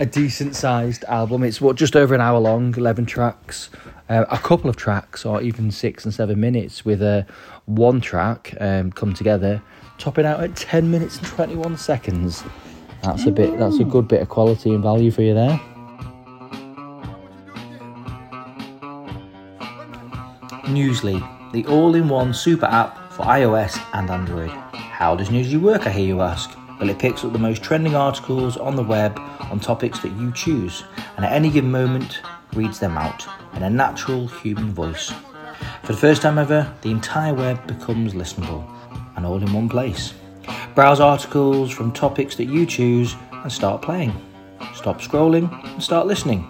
a 0.00 0.06
decent 0.06 0.54
sized 0.54 1.04
album. 1.04 1.42
It's 1.42 1.60
what 1.60 1.76
just 1.76 1.96
over 1.96 2.14
an 2.14 2.20
hour 2.20 2.38
long, 2.38 2.74
eleven 2.76 3.06
tracks, 3.06 3.70
uh, 4.08 4.24
a 4.30 4.38
couple 4.38 4.68
of 4.68 4.76
tracks, 4.76 5.24
or 5.24 5.40
even 5.40 5.70
six 5.70 6.04
and 6.04 6.12
seven 6.12 6.40
minutes, 6.40 6.84
with 6.84 7.00
uh, 7.00 7.22
one 7.66 8.00
track 8.00 8.54
um, 8.60 8.92
come 8.92 9.14
together, 9.14 9.62
topping 9.98 10.26
out 10.26 10.42
at 10.42 10.56
ten 10.56 10.90
minutes 10.90 11.18
and 11.18 11.26
twenty 11.26 11.54
one 11.54 11.76
seconds. 11.76 12.44
That's 13.02 13.26
a 13.26 13.30
bit. 13.30 13.58
That's 13.58 13.78
a 13.78 13.84
good 13.84 14.06
bit 14.06 14.20
of 14.22 14.28
quality 14.28 14.74
and 14.74 14.82
value 14.82 15.10
for 15.10 15.22
you 15.22 15.34
there. 15.34 15.60
Newsly, 20.66 21.18
the 21.52 21.66
all 21.66 21.94
in 21.94 22.08
one 22.08 22.32
super 22.32 22.66
app 22.66 23.12
for 23.12 23.24
iOS 23.24 23.78
and 23.92 24.08
Android. 24.08 24.50
How 24.72 25.16
does 25.16 25.28
Newsly 25.28 25.60
work, 25.60 25.86
I 25.86 25.90
hear 25.90 26.06
you 26.06 26.22
ask? 26.22 26.56
Well, 26.82 26.90
it 26.90 26.98
picks 26.98 27.24
up 27.24 27.32
the 27.32 27.38
most 27.38 27.62
trending 27.62 27.94
articles 27.94 28.56
on 28.56 28.74
the 28.74 28.82
web 28.82 29.16
on 29.52 29.60
topics 29.60 30.00
that 30.00 30.10
you 30.16 30.32
choose, 30.32 30.82
and 31.14 31.24
at 31.24 31.30
any 31.30 31.48
given 31.48 31.70
moment, 31.70 32.22
reads 32.54 32.80
them 32.80 32.98
out 32.98 33.24
in 33.54 33.62
a 33.62 33.70
natural 33.70 34.26
human 34.26 34.72
voice. 34.74 35.12
For 35.84 35.92
the 35.92 35.98
first 35.98 36.22
time 36.22 36.38
ever, 36.38 36.74
the 36.82 36.90
entire 36.90 37.34
web 37.34 37.64
becomes 37.68 38.14
listenable 38.14 38.68
and 39.14 39.24
all 39.24 39.40
in 39.40 39.52
one 39.52 39.68
place. 39.68 40.12
Browse 40.74 40.98
articles 40.98 41.70
from 41.70 41.92
topics 41.92 42.34
that 42.34 42.46
you 42.46 42.66
choose 42.66 43.14
and 43.30 43.52
start 43.52 43.80
playing. 43.80 44.12
Stop 44.74 45.00
scrolling 45.00 45.52
and 45.74 45.80
start 45.80 46.08
listening. 46.08 46.48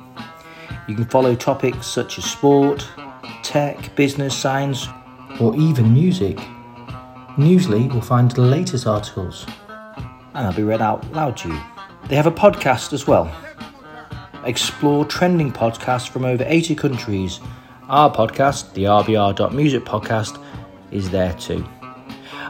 You 0.88 0.94
can 0.94 1.04
follow 1.10 1.34
topics 1.34 1.86
such 1.86 2.16
as 2.16 2.24
sport, 2.24 2.88
tech, 3.42 3.94
business, 3.96 4.34
science, 4.34 4.88
or 5.38 5.54
even 5.56 5.92
music. 5.92 6.38
Newsly 7.36 7.92
will 7.92 8.00
find 8.00 8.30
the 8.30 8.40
latest 8.40 8.86
articles 8.86 9.44
and 10.34 10.46
they'll 10.46 10.56
be 10.56 10.62
read 10.62 10.82
out 10.82 11.10
loud 11.12 11.36
to 11.38 11.48
you. 11.48 11.60
They 12.08 12.16
have 12.16 12.26
a 12.26 12.32
podcast 12.32 12.92
as 12.92 13.06
well. 13.06 13.30
Explore 14.44 15.04
trending 15.04 15.52
podcasts 15.52 16.08
from 16.08 16.24
over 16.24 16.44
80 16.46 16.74
countries. 16.74 17.38
Our 17.88 18.12
podcast, 18.12 18.72
the 18.74 18.84
RBR.music 18.84 19.84
podcast, 19.84 20.42
is 20.90 21.10
there 21.10 21.32
too. 21.34 21.64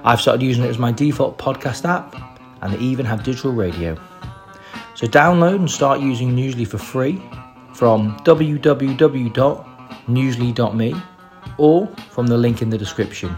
I've 0.05 0.21
started 0.21 0.43
using 0.43 0.65
it 0.65 0.69
as 0.69 0.79
my 0.79 0.93
default 0.93 1.39
podcast 1.39 1.85
app, 1.85 2.17
and 2.61 2.73
they 2.73 2.79
even 2.79 3.07
have 3.07 3.23
digital 3.23 3.53
radio. 3.53 3.97
So 4.95 5.07
download 5.07 5.57
and 5.57 5.71
start 5.71 6.01
using 6.01 6.35
Newsly 6.35 6.67
for 6.67 6.79
free 6.79 7.23
from 7.75 8.19
www.newsly.me 8.21 10.95
or 11.59 11.87
from 12.11 12.27
the 12.27 12.39
link 12.39 12.63
in 12.63 12.71
the 12.71 12.79
description. 12.79 13.37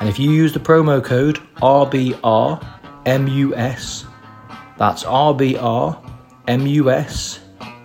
And 0.00 0.08
if 0.08 0.18
you 0.18 0.30
use 0.30 0.52
the 0.52 0.60
promo 0.60 1.04
code 1.04 1.38
RBRMUS, 3.04 4.06
that's 4.78 5.02
RBRMUS, 5.04 5.98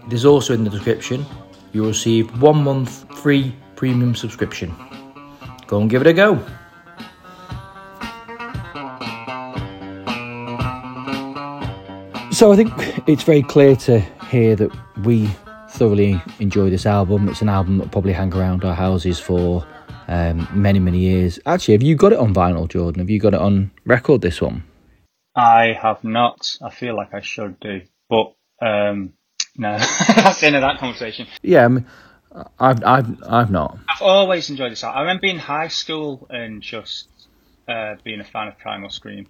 it 0.06 0.14
is 0.14 0.26
also 0.26 0.54
in 0.54 0.64
the 0.64 0.70
description, 0.70 1.26
you'll 1.74 1.88
receive 1.88 2.40
one 2.42 2.64
month 2.64 3.12
free 3.18 3.56
premium 3.76 4.14
subscription. 4.14 4.76
Go 5.66 5.82
and 5.82 5.90
give 5.90 6.02
it 6.02 6.08
a 6.08 6.14
go. 6.14 6.36
So 12.32 12.52
I 12.52 12.56
think 12.56 12.72
it's 13.08 13.24
very 13.24 13.42
clear 13.42 13.76
to 13.78 14.00
hear 14.30 14.56
that 14.56 14.72
we 15.04 15.28
thoroughly 15.70 16.22
enjoy 16.40 16.70
this 16.70 16.86
album. 16.86 17.28
It's 17.28 17.42
an 17.42 17.50
album 17.50 17.80
that 17.80 17.92
probably 17.92 18.14
hang 18.14 18.32
around 18.36 18.64
our 18.64 18.76
houses 18.76 19.20
for 19.20 19.66
um, 20.08 20.48
many, 20.54 20.78
many 20.78 21.00
years. 21.00 21.40
Actually, 21.48 21.74
have 21.74 21.82
you 21.82 21.96
got 21.96 22.14
it 22.14 22.20
on 22.20 22.36
vinyl, 22.36 22.68
Jordan? 22.68 23.00
Have 23.00 23.10
you 23.10 23.20
got 23.20 23.34
it 23.34 23.42
on 23.42 23.72
record? 23.86 24.22
This 24.22 24.40
one? 24.40 24.64
I 25.38 25.78
have 25.80 26.04
not. 26.04 26.58
I 26.64 26.72
feel 26.72 26.96
like 26.96 27.14
I 27.14 27.22
should 27.22 27.60
do, 27.60 27.82
but 28.10 28.34
um, 28.60 29.14
no. 29.56 29.78
That's 30.16 30.42
the 30.42 30.48
end 30.48 30.56
of 30.56 30.64
that 30.64 30.80
conversation. 30.80 31.28
Yeah, 31.44 31.66
I 31.66 31.68
mean, 31.68 31.86
I've, 32.60 32.84
I've, 32.84 33.24
I've 33.24 33.52
not. 33.52 33.78
I've 33.88 34.02
always 34.02 34.50
enjoyed 34.50 34.72
this 34.72 34.84
album. 34.84 34.98
I 34.98 35.02
remember 35.02 35.22
being 35.22 35.36
in 35.36 35.42
high 35.42 35.68
school 35.68 36.26
and 36.32 36.64
just 36.64 37.08
uh, 37.68 37.96
being 38.04 38.20
a 38.20 38.24
fan 38.24 38.48
of 38.48 38.58
Primal 38.58 38.90
Scream 38.90 39.28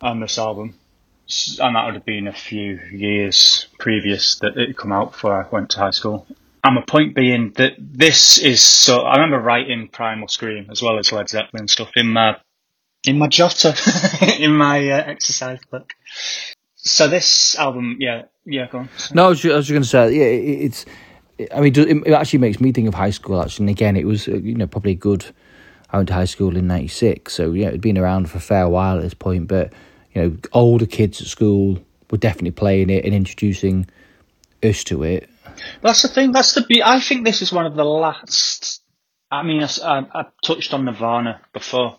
on 0.00 0.20
this 0.20 0.38
album. 0.38 0.78
And 1.58 1.74
that 1.74 1.86
would 1.86 1.94
have 1.94 2.04
been 2.04 2.28
a 2.28 2.32
few 2.32 2.78
years 2.92 3.66
previous 3.80 4.36
that 4.40 4.56
it 4.56 4.76
come 4.76 4.92
out 4.92 5.12
before 5.12 5.42
I 5.42 5.48
went 5.48 5.70
to 5.70 5.78
high 5.78 5.90
school. 5.90 6.26
And 6.62 6.76
my 6.76 6.82
point 6.82 7.16
being 7.16 7.52
that 7.56 7.72
this 7.78 8.38
is 8.38 8.62
so. 8.62 9.00
I 9.00 9.16
remember 9.16 9.40
writing 9.40 9.88
Primal 9.88 10.28
Scream 10.28 10.68
as 10.70 10.82
well 10.82 10.98
as 10.98 11.10
Led 11.10 11.28
Zeppelin 11.28 11.66
stuff 11.66 11.90
in 11.96 12.08
my 12.08 12.36
in 13.06 13.18
my 13.18 13.28
jotter 13.28 13.74
in 14.40 14.54
my 14.56 14.88
uh, 14.90 15.04
exercise 15.04 15.60
book. 15.70 15.92
So 16.76 17.08
this 17.08 17.56
album, 17.56 17.96
yeah, 18.00 18.22
yeah, 18.44 18.66
go 18.68 18.78
on. 18.78 18.88
No, 19.14 19.26
I 19.26 19.28
was, 19.28 19.44
I 19.44 19.54
was 19.54 19.66
just 19.66 19.70
going 19.70 19.82
to 19.82 19.88
say, 19.88 20.14
yeah, 20.14 20.24
it, 20.24 20.64
it's. 20.64 20.86
I 21.54 21.60
mean, 21.60 21.74
it 21.76 22.12
actually 22.12 22.38
makes 22.40 22.60
me 22.60 22.72
think 22.72 22.88
of 22.88 22.94
high 22.94 23.10
school. 23.10 23.40
Actually, 23.40 23.64
and 23.64 23.70
again, 23.70 23.96
it 23.96 24.06
was 24.06 24.28
uh, 24.28 24.32
you 24.32 24.54
know 24.54 24.66
probably 24.66 24.94
good. 24.94 25.26
I 25.90 25.96
went 25.98 26.08
to 26.08 26.14
high 26.14 26.26
school 26.26 26.56
in 26.56 26.66
'96, 26.66 27.32
so 27.32 27.52
yeah, 27.52 27.68
it'd 27.68 27.80
been 27.80 27.98
around 27.98 28.30
for 28.30 28.38
a 28.38 28.40
fair 28.40 28.68
while 28.68 28.96
at 28.96 29.02
this 29.02 29.14
point. 29.14 29.48
But 29.48 29.72
you 30.12 30.22
know, 30.22 30.36
older 30.52 30.86
kids 30.86 31.20
at 31.20 31.26
school 31.26 31.78
were 32.10 32.18
definitely 32.18 32.52
playing 32.52 32.90
it 32.90 33.04
and 33.04 33.14
introducing 33.14 33.86
us 34.62 34.84
to 34.84 35.02
it. 35.02 35.28
That's 35.80 36.02
the 36.02 36.08
thing. 36.08 36.32
That's 36.32 36.54
the. 36.54 36.62
Be- 36.62 36.82
I 36.82 37.00
think 37.00 37.24
this 37.24 37.42
is 37.42 37.52
one 37.52 37.66
of 37.66 37.74
the 37.74 37.84
last 37.84 38.82
I 39.32 39.42
mean, 39.42 39.62
I, 39.62 40.06
I 40.14 40.26
touched 40.44 40.74
on 40.74 40.84
Nirvana 40.84 41.40
before. 41.54 41.98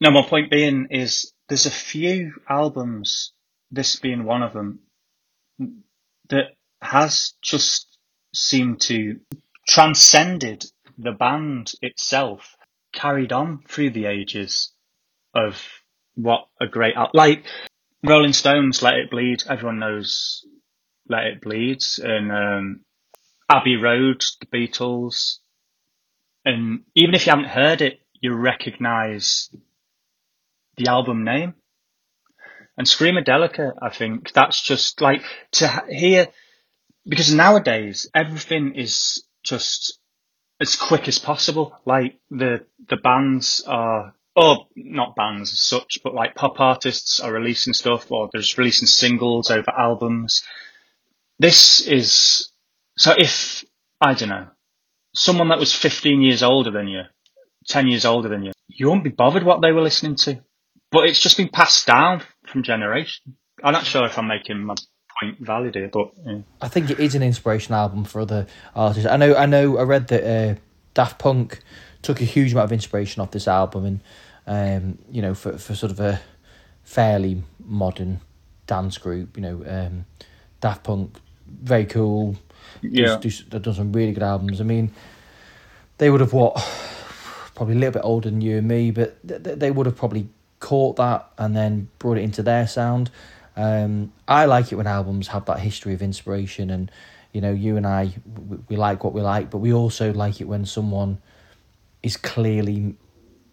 No, 0.00 0.10
my 0.10 0.22
point 0.22 0.50
being 0.50 0.88
is 0.90 1.32
there's 1.48 1.66
a 1.66 1.70
few 1.70 2.34
albums, 2.48 3.32
this 3.70 3.96
being 3.96 4.24
one 4.24 4.42
of 4.42 4.52
them, 4.52 4.80
that 6.28 6.46
has 6.80 7.34
just 7.42 7.98
seemed 8.32 8.80
to 8.82 9.18
transcended 9.66 10.64
the 10.96 11.12
band 11.12 11.72
itself, 11.82 12.56
carried 12.92 13.32
on 13.32 13.62
through 13.68 13.90
the 13.90 14.06
ages 14.06 14.72
of 15.34 15.62
what 16.14 16.48
a 16.60 16.66
great 16.66 16.94
al- 16.96 17.10
like 17.14 17.44
Rolling 18.04 18.32
Stones, 18.32 18.82
Let 18.82 18.94
It 18.94 19.10
Bleed. 19.10 19.42
Everyone 19.48 19.78
knows 19.78 20.44
Let 21.08 21.26
It 21.26 21.40
Bleed, 21.40 21.82
and 21.98 22.30
um, 22.30 22.80
Abbey 23.48 23.76
Road, 23.76 24.24
the 24.40 24.46
Beatles, 24.46 25.38
and 26.44 26.84
even 26.94 27.14
if 27.14 27.26
you 27.26 27.30
haven't 27.30 27.46
heard 27.46 27.82
it, 27.82 28.00
you 28.20 28.34
recognise 28.34 29.50
the 30.78 30.90
album 30.90 31.24
name. 31.24 31.54
And 32.76 32.86
Screamadelica, 32.86 33.72
I 33.82 33.90
think 33.90 34.32
that's 34.32 34.62
just 34.62 35.00
like 35.00 35.22
to 35.52 35.84
hear 35.88 36.28
because 37.06 37.34
nowadays 37.34 38.08
everything 38.14 38.74
is 38.76 39.24
just 39.42 39.98
as 40.60 40.76
quick 40.76 41.08
as 41.08 41.18
possible. 41.18 41.76
Like 41.84 42.20
the 42.30 42.66
the 42.88 42.96
bands 42.96 43.64
are 43.66 44.14
or 44.36 44.66
not 44.76 45.16
bands 45.16 45.52
as 45.52 45.60
such, 45.60 45.98
but 46.04 46.14
like 46.14 46.36
pop 46.36 46.60
artists 46.60 47.20
are 47.20 47.32
releasing 47.32 47.72
stuff 47.72 48.10
or 48.12 48.28
they're 48.32 48.42
just 48.42 48.58
releasing 48.58 48.86
singles 48.86 49.50
over 49.50 49.72
albums. 49.76 50.44
This 51.40 51.80
is 51.80 52.50
so 52.96 53.14
if 53.18 53.64
I 54.00 54.14
don't 54.14 54.28
know 54.28 54.48
someone 55.14 55.48
that 55.48 55.58
was 55.58 55.74
15 55.74 56.22
years 56.22 56.42
older 56.42 56.70
than 56.70 56.88
you, 56.88 57.02
10 57.68 57.88
years 57.88 58.04
older 58.04 58.28
than 58.28 58.44
you, 58.44 58.52
you 58.68 58.88
won't 58.88 59.04
be 59.04 59.10
bothered 59.10 59.42
what 59.44 59.60
they 59.60 59.72
were 59.72 59.82
listening 59.82 60.16
to. 60.16 60.42
But 60.90 61.06
it's 61.06 61.20
just 61.20 61.36
been 61.36 61.48
passed 61.48 61.86
down 61.86 62.22
from 62.46 62.62
generation. 62.62 63.36
I'm 63.62 63.72
not 63.72 63.84
sure 63.84 64.06
if 64.06 64.18
I'm 64.18 64.26
making 64.26 64.64
my 64.64 64.74
point 65.20 65.38
valid 65.40 65.74
here, 65.74 65.90
but 65.92 66.12
yeah. 66.24 66.38
I 66.60 66.68
think 66.68 66.90
it 66.90 67.00
is 67.00 67.14
an 67.14 67.22
inspiration 67.22 67.74
album 67.74 68.04
for 68.04 68.20
other 68.20 68.46
artists. 68.74 69.08
I 69.08 69.16
know, 69.16 69.34
I 69.34 69.46
know, 69.46 69.78
I 69.78 69.82
read 69.82 70.08
that 70.08 70.24
uh, 70.24 70.54
Daft 70.94 71.18
Punk 71.18 71.60
took 72.02 72.20
a 72.20 72.24
huge 72.24 72.52
amount 72.52 72.66
of 72.66 72.72
inspiration 72.72 73.20
off 73.20 73.32
this 73.32 73.48
album, 73.48 73.84
and 73.84 74.00
um, 74.46 74.98
you 75.10 75.20
know, 75.20 75.34
for 75.34 75.58
for 75.58 75.74
sort 75.74 75.92
of 75.92 76.00
a 76.00 76.20
fairly 76.84 77.42
modern 77.58 78.20
dance 78.66 78.96
group, 78.96 79.36
you 79.36 79.42
know, 79.42 79.64
um, 79.66 80.06
Daft 80.60 80.84
Punk, 80.84 81.18
very 81.46 81.84
cool. 81.84 82.36
Yeah. 82.80 83.18
Does, 83.18 83.42
do, 83.42 83.58
done 83.58 83.74
some 83.74 83.92
really 83.92 84.12
good 84.12 84.22
albums. 84.22 84.60
I 84.60 84.64
mean, 84.64 84.92
they 85.98 86.10
would 86.10 86.20
have 86.20 86.32
what, 86.32 86.54
probably 87.54 87.74
a 87.74 87.78
little 87.78 87.92
bit 87.92 88.02
older 88.04 88.30
than 88.30 88.40
you 88.40 88.58
and 88.58 88.68
me, 88.68 88.90
but 88.90 89.26
th- 89.26 89.58
they 89.58 89.70
would 89.70 89.86
have 89.86 89.96
probably 89.96 90.28
caught 90.60 90.96
that 90.96 91.30
and 91.38 91.56
then 91.56 91.88
brought 91.98 92.18
it 92.18 92.22
into 92.22 92.42
their 92.42 92.66
sound. 92.66 93.10
Um, 93.56 94.12
I 94.26 94.44
like 94.44 94.72
it 94.72 94.76
when 94.76 94.86
albums 94.86 95.28
have 95.28 95.44
that 95.46 95.60
history 95.60 95.94
of 95.94 96.02
inspiration, 96.02 96.70
and 96.70 96.90
you 97.32 97.40
know, 97.40 97.52
you 97.52 97.76
and 97.76 97.86
I, 97.86 98.14
we, 98.48 98.58
we 98.68 98.76
like 98.76 99.02
what 99.02 99.12
we 99.12 99.20
like, 99.20 99.50
but 99.50 99.58
we 99.58 99.72
also 99.72 100.12
like 100.12 100.40
it 100.40 100.44
when 100.44 100.64
someone 100.64 101.18
is 102.02 102.16
clearly 102.16 102.94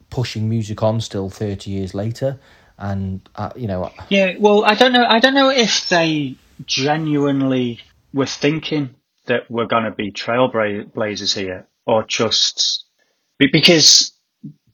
pushing 0.09 0.47
music 0.47 0.83
on 0.83 1.01
still 1.01 1.29
30 1.29 1.71
years 1.71 1.93
later 1.93 2.39
and 2.77 3.27
uh, 3.35 3.51
you 3.55 3.67
know 3.67 3.91
yeah 4.09 4.33
well 4.39 4.63
i 4.65 4.75
don't 4.75 4.91
know 4.91 5.05
i 5.05 5.19
don't 5.19 5.33
know 5.33 5.49
if 5.49 5.89
they 5.89 6.35
genuinely 6.65 7.79
were 8.13 8.25
thinking 8.25 8.95
that 9.25 9.49
we're 9.49 9.65
going 9.65 9.83
to 9.83 9.91
be 9.91 10.11
trailblazers 10.11 11.35
here 11.35 11.67
or 11.85 12.03
just 12.03 12.85
because 13.39 14.13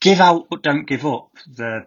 give 0.00 0.20
out 0.20 0.48
but 0.50 0.62
don't 0.62 0.86
give 0.86 1.06
up 1.06 1.30
the 1.46 1.86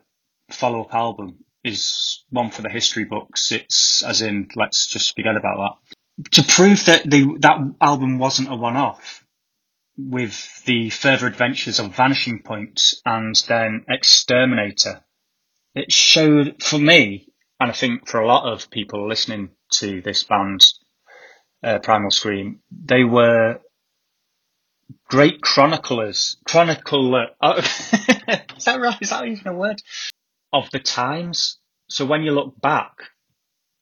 follow-up 0.52 0.94
album 0.94 1.38
is 1.64 2.24
one 2.30 2.52
for 2.52 2.62
the 2.62 2.70
history 2.70 3.06
books 3.06 3.52
it's 3.52 4.04
as 4.04 4.22
in 4.22 4.48
let's 4.56 4.88
just 4.88 5.16
forget 5.16 5.36
about 5.36 5.58
that 5.58 6.32
to 6.32 6.44
prove 6.44 6.86
that 6.86 7.04
the 7.10 7.38
that 7.40 7.58
album 7.82 8.20
wasn't 8.20 8.52
a 8.52 8.56
one-off 8.56 9.26
with 9.98 10.64
the 10.66 10.90
further 10.90 11.28
adventures 11.28 11.80
of 11.80 11.96
Vanishing 11.96 12.42
Point 12.42 12.96
and 13.06 13.36
then 13.48 13.86
Exterminator, 13.88 15.04
it 15.74 15.92
showed 15.92 16.62
for 16.62 16.78
me, 16.78 17.28
and 17.60 17.72
I 17.72 17.74
think 17.74 18.08
for 18.08 18.20
a 18.20 18.28
lot 18.28 18.52
of 18.52 18.70
people 18.70 19.08
listening 19.08 19.50
to 19.74 20.02
this 20.02 20.24
band, 20.24 20.66
uh, 21.64 21.80
Primal 21.80 22.12
Scream, 22.12 22.60
they 22.72 23.04
were 23.04 23.60
great 25.10 25.42
chroniclers. 25.42 26.38
Chronicler, 26.46 27.28
oh, 27.42 27.58
is 27.58 28.66
that 28.66 28.80
right? 28.80 29.02
Is 29.02 29.10
that 29.10 29.26
even 29.26 29.48
a 29.48 29.54
word? 29.54 29.82
Of 30.56 30.72
the 30.72 30.80
times. 30.80 31.58
So 31.90 32.06
when 32.06 32.24
you 32.24 32.32
look 32.32 32.60
back, 32.62 32.94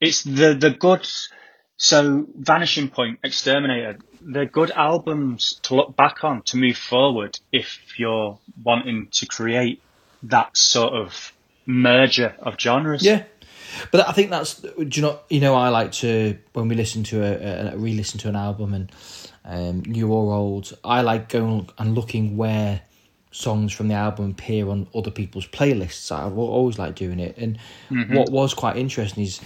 it's 0.01 0.23
the 0.23 0.55
the 0.55 0.71
good. 0.71 1.07
So 1.77 2.25
Vanishing 2.35 2.89
Point, 2.89 3.19
Exterminator, 3.23 3.99
they're 4.21 4.45
good 4.45 4.71
albums 4.71 5.59
to 5.63 5.75
look 5.75 5.95
back 5.95 6.23
on 6.23 6.41
to 6.43 6.57
move 6.57 6.77
forward 6.77 7.39
if 7.51 7.99
you're 7.99 8.39
wanting 8.63 9.09
to 9.11 9.27
create 9.27 9.81
that 10.23 10.57
sort 10.57 10.93
of 10.93 11.33
merger 11.67 12.35
of 12.39 12.59
genres. 12.59 13.03
Yeah. 13.03 13.23
But 13.91 14.07
I 14.07 14.11
think 14.11 14.31
that's 14.31 14.61
do 14.61 14.87
you 14.91 15.01
know 15.03 15.19
you 15.29 15.39
know 15.39 15.53
I 15.53 15.69
like 15.69 15.91
to 16.03 16.37
when 16.53 16.67
we 16.69 16.75
listen 16.75 17.03
to 17.05 17.23
a, 17.23 17.73
a 17.73 17.77
re-listen 17.77 18.19
to 18.21 18.29
an 18.29 18.35
album 18.35 18.73
and 18.73 18.91
um, 19.45 19.81
new 19.81 20.11
or 20.11 20.33
old 20.33 20.73
I 20.83 21.01
like 21.01 21.29
going 21.29 21.69
and 21.77 21.95
looking 21.95 22.35
where 22.35 22.81
songs 23.33 23.73
from 23.73 23.87
the 23.89 23.95
album 23.95 24.31
appear 24.31 24.69
on 24.69 24.87
other 24.95 25.11
people's 25.11 25.47
playlists. 25.47 26.11
I 26.11 26.23
always 26.33 26.79
like 26.79 26.95
doing 26.95 27.19
it. 27.19 27.37
And 27.37 27.57
mm-hmm. 27.89 28.15
what 28.15 28.29
was 28.31 28.53
quite 28.53 28.77
interesting 28.77 29.23
is 29.23 29.41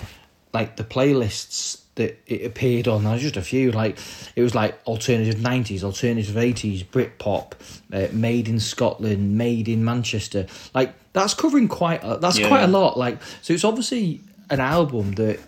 like 0.54 0.76
the 0.76 0.84
playlists 0.84 1.82
that 1.96 2.20
it 2.28 2.46
appeared 2.46 2.88
on. 2.88 3.04
There's 3.04 3.22
just 3.22 3.38
a 3.38 3.42
few. 3.42 3.72
Like 3.72 3.98
it 4.36 4.44
was 4.44 4.54
like 4.54 4.80
alternative 4.86 5.42
nineties, 5.42 5.84
alternative 5.84 6.38
eighties, 6.38 6.84
Britpop, 6.84 7.54
uh, 7.92 8.08
made 8.14 8.48
in 8.48 8.60
Scotland, 8.60 9.38
made 9.38 9.68
in 9.68 9.84
Manchester. 9.84 10.48
Like 10.74 10.94
that's 11.14 11.34
covering 11.34 11.68
quite. 11.68 12.02
A, 12.04 12.18
that's 12.18 12.38
yeah. 12.38 12.48
quite 12.48 12.64
a 12.64 12.68
lot. 12.68 12.98
Like 12.98 13.20
so, 13.42 13.54
it's 13.54 13.64
obviously 13.64 14.22
an 14.50 14.60
album 14.60 15.14
that 15.14 15.40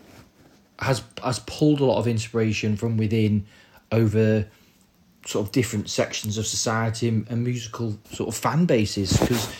has 0.80 1.04
has 1.24 1.40
pulled 1.40 1.82
a 1.82 1.86
lot 1.86 2.00
of 2.00 2.08
inspiration 2.08 2.78
from 2.78 2.98
within 2.98 3.46
over 3.92 4.48
sort 5.26 5.46
of 5.46 5.52
different 5.52 5.90
sections 5.90 6.38
of 6.38 6.48
society 6.48 7.08
and, 7.08 7.30
and 7.30 7.44
musical 7.44 7.98
sort 8.12 8.30
of 8.30 8.36
fan 8.36 8.66
bases 8.66 9.18
because 9.18 9.54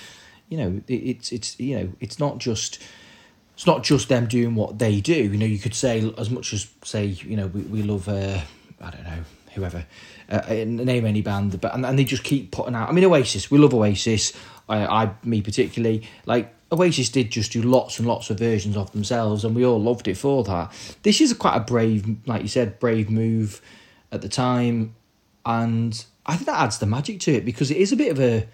you 0.48 0.58
know 0.58 0.82
it, 0.88 0.94
it's 0.94 1.32
it's 1.32 1.60
you 1.60 1.78
know 1.78 1.90
it's 2.00 2.20
not 2.20 2.38
just 2.38 2.82
it's 3.60 3.68
not 3.68 3.84
just 3.84 4.08
them 4.08 4.26
doing 4.26 4.56
what 4.56 4.80
they 4.80 5.02
do. 5.02 5.14
You 5.14 5.38
know, 5.38 5.46
you 5.46 5.60
could 5.60 5.76
say 5.76 6.14
as 6.18 6.30
much 6.30 6.54
as 6.54 6.70
say, 6.86 7.08
you 7.08 7.36
know, 7.36 7.48
we, 7.48 7.60
we 7.64 7.84
love 7.84 8.08
uh, 8.08 8.40
I 8.80 8.90
don't 8.90 9.04
know 9.04 9.24
whoever 9.54 9.86
uh, 10.32 10.42
uh, 10.48 10.64
name 10.66 11.06
any 11.06 11.22
band, 11.22 11.60
but 11.60 11.74
and, 11.74 11.86
and 11.86 12.00
they 12.00 12.06
just 12.06 12.24
keep 12.24 12.52
putting 12.52 12.74
out. 12.74 12.88
I 12.88 12.94
mean, 12.94 13.04
Oasis, 13.04 13.52
we 13.52 13.58
love 13.58 13.74
Oasis. 13.74 14.32
I, 14.70 14.86
I 14.86 15.12
me 15.26 15.42
particularly 15.42 16.08
like 16.26 16.56
Oasis 16.72 17.10
did 17.10 17.32
just 17.32 17.52
do 17.52 17.62
lots 17.62 18.00
and 18.00 18.08
lots 18.08 18.30
of 18.30 18.40
versions 18.40 18.78
of 18.78 18.94
themselves, 18.94 19.44
and 19.44 19.54
we 19.54 19.66
all 19.66 19.82
loved 19.82 20.08
it 20.08 20.16
for 20.16 20.42
that. 20.46 20.72
This 21.04 21.20
is 21.20 21.34
quite 21.34 21.58
a 21.58 21.60
brave, 21.60 22.08
like 22.28 22.42
you 22.42 22.48
said, 22.48 22.80
brave 22.80 23.10
move 23.10 23.62
at 24.14 24.22
the 24.22 24.30
time, 24.30 24.96
and 25.46 26.06
I 26.26 26.36
think 26.36 26.48
that 26.48 26.60
adds 26.60 26.80
the 26.80 26.86
magic 26.86 27.20
to 27.22 27.34
it 27.34 27.46
because 27.46 27.72
it 27.72 27.78
is 27.78 27.92
a 27.92 27.96
bit 27.96 28.12
of 28.12 28.20
a 28.20 28.48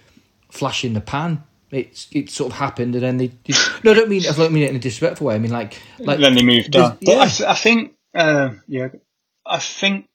flash 0.50 0.86
in 0.86 0.94
the 0.94 1.02
pan 1.02 1.44
it's 1.76 2.08
it 2.12 2.30
sort 2.30 2.52
of 2.52 2.58
happened, 2.58 2.96
and 2.96 3.04
then 3.04 3.18
they. 3.18 3.28
Did, 3.28 3.56
no, 3.84 3.92
I 3.92 3.96
don't 3.96 4.10
mean 4.10 4.24
I 4.28 4.32
don't 4.32 4.54
mean 4.54 4.64
it 4.64 4.70
in 4.70 4.76
a 4.76 4.80
disrespectful 4.80 5.28
way. 5.28 5.36
I 5.36 5.40
mean 5.40 5.52
like 5.52 5.82
like 6.00 6.20
then 6.20 6.36
they 6.36 6.44
moved 6.44 6.76
on. 6.76 6.98
But 7.02 7.18
I, 7.18 7.28
th- 7.28 7.50
I 7.50 7.54
think 7.54 7.94
uh, 8.14 8.52
yeah, 8.68 8.90
I 9.46 9.60
think 9.60 10.08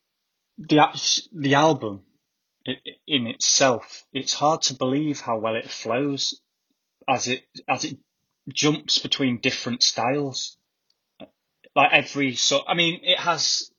the 0.58 1.26
the 1.32 1.54
album 1.54 2.02
in 3.06 3.26
itself, 3.26 4.04
it's 4.12 4.32
hard 4.32 4.62
to 4.62 4.74
believe 4.74 5.20
how 5.20 5.38
well 5.38 5.56
it 5.56 5.70
flows 5.70 6.40
as 7.08 7.28
it 7.28 7.42
as 7.68 7.84
it 7.84 7.98
jumps 8.52 8.98
between 8.98 9.38
different 9.38 9.82
styles. 9.82 10.56
Like 11.74 11.92
every 11.92 12.34
so, 12.34 12.62
I 12.66 12.74
mean, 12.74 13.00
it 13.02 13.18
has. 13.18 13.70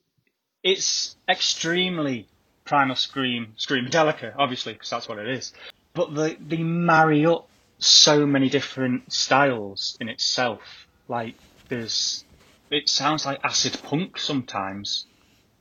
It's 0.62 1.16
extremely 1.28 2.28
Primal 2.72 2.96
Scream, 2.96 3.52
Scream 3.56 3.84
Screamadelica, 3.84 4.32
obviously, 4.38 4.72
because 4.72 4.88
that's 4.88 5.06
what 5.06 5.18
it 5.18 5.28
is. 5.28 5.52
But 5.92 6.14
they 6.14 6.36
they 6.36 6.62
marry 6.62 7.26
up 7.26 7.46
so 7.78 8.24
many 8.24 8.48
different 8.48 9.12
styles 9.12 9.98
in 10.00 10.08
itself. 10.08 10.86
Like 11.06 11.34
there's, 11.68 12.24
it 12.70 12.88
sounds 12.88 13.26
like 13.26 13.40
acid 13.44 13.76
punk 13.82 14.18
sometimes, 14.18 15.04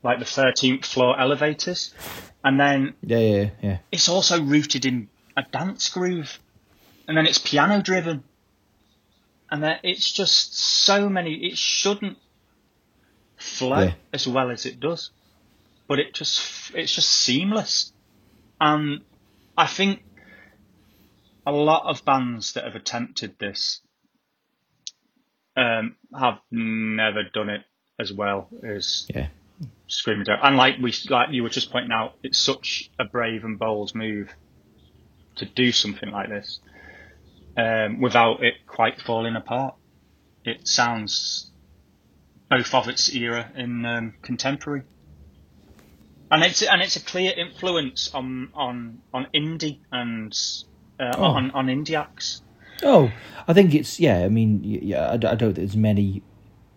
like 0.02 0.20
the 0.20 0.26
Thirteenth 0.26 0.86
Floor 0.86 1.20
Elevators, 1.20 1.94
and 2.46 2.58
then 2.58 2.94
yeah, 3.02 3.18
yeah, 3.18 3.50
yeah. 3.62 3.78
It's 3.92 4.08
also 4.08 4.42
rooted 4.42 4.86
in 4.86 5.10
a 5.36 5.44
dance 5.52 5.90
groove, 5.90 6.40
and 7.10 7.18
then 7.18 7.26
it's 7.26 7.40
piano 7.40 7.82
driven, 7.82 8.24
and 9.52 9.62
then 9.62 9.80
it's 9.84 10.10
just 10.10 10.58
so 10.58 11.10
many. 11.10 11.34
It 11.34 11.58
shouldn't 11.58 12.18
flow 13.36 13.82
yeah. 13.82 13.94
as 14.14 14.26
well 14.30 14.50
as 14.50 14.66
it 14.66 14.80
does, 14.80 15.12
but 15.92 16.00
it 16.00 16.14
just 16.14 16.72
it's 16.74 16.96
just 16.96 17.12
seamless, 17.12 17.92
and 18.62 19.02
I 19.58 19.68
think 19.68 20.02
a 21.46 21.52
lot 21.52 21.84
of 21.86 22.06
bands 22.06 22.54
that 22.54 22.64
have 22.64 22.76
attempted 22.76 23.38
this 23.40 23.82
um, 25.58 25.98
have 26.18 26.40
never 26.50 27.24
done 27.34 27.50
it 27.50 27.64
as 28.00 28.14
well 28.14 28.48
as 28.66 29.06
Yeah. 29.14 29.28
Screaming 29.88 30.24
Down. 30.24 30.40
And 30.42 30.56
like 30.56 30.76
we, 30.82 30.94
like 31.10 31.32
you 31.32 31.44
were 31.44 31.50
just 31.50 31.74
pointing 31.74 31.92
out, 31.92 32.14
it's 32.24 32.40
such 32.40 32.90
a 32.98 33.04
brave 33.04 33.44
and 33.44 33.60
bold 33.60 33.94
move 33.94 34.34
to 35.36 35.46
do 35.46 35.74
something 35.74 36.10
like 36.10 36.30
this 36.30 36.62
um, 37.58 38.00
without 38.00 38.42
it 38.46 38.66
quite 38.66 39.02
falling 39.02 39.36
apart. 39.36 39.76
It 40.46 40.70
sounds 40.70 41.52
both 42.50 42.74
of 42.74 42.88
its 42.88 43.14
era 43.14 43.52
in 43.58 43.86
um, 43.86 44.14
contemporary, 44.22 44.84
and 46.32 46.44
it's 46.44 46.62
and 46.64 46.82
it's 46.82 46.96
a 46.96 47.02
clear 47.02 47.32
influence 47.36 48.10
on 48.14 48.50
on 48.54 49.02
on 49.14 49.28
indie 49.34 49.80
and 49.92 50.38
uh, 51.00 51.14
Oh. 51.18 51.24
on 51.24 51.52
on 51.52 51.68
indie 51.68 51.98
acts. 52.00 52.42
Oh, 52.84 53.12
I 53.48 53.54
think 53.54 53.76
it's 53.76 54.00
yeah. 54.00 54.20
I 54.24 54.30
mean, 54.30 54.62
yeah. 54.64 55.10
I, 55.10 55.14
I 55.14 55.18
don't 55.18 55.40
think 55.40 55.56
there's 55.58 55.76
many 55.78 56.24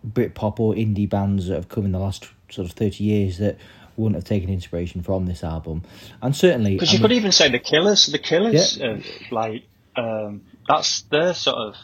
Britpop 0.07 0.59
or 0.59 0.73
indie 0.75 1.09
bands 1.09 1.47
that 1.47 1.55
have 1.55 1.69
come 1.69 1.85
in 1.85 1.91
the 1.91 1.99
last 1.99 2.27
sort 2.49 2.67
of 2.67 2.73
thirty 2.73 3.03
years 3.03 3.37
that 3.39 3.57
wouldn't 3.97 4.15
have 4.15 4.25
taken 4.25 4.49
inspiration 4.49 5.01
from 5.01 5.25
this 5.25 5.43
album, 5.43 5.81
and 6.21 6.35
certainly 6.35 6.73
Because 6.75 6.91
you 6.91 6.99
mean- 6.99 7.03
could 7.03 7.11
even 7.13 7.31
say 7.31 7.49
the 7.49 7.59
Killers. 7.59 8.05
The 8.07 8.19
Killers, 8.19 8.79
uh, 8.81 9.01
like 9.31 9.63
um, 9.95 10.41
that's 10.67 11.01
their 11.03 11.33
sort 11.33 11.55
of 11.57 11.75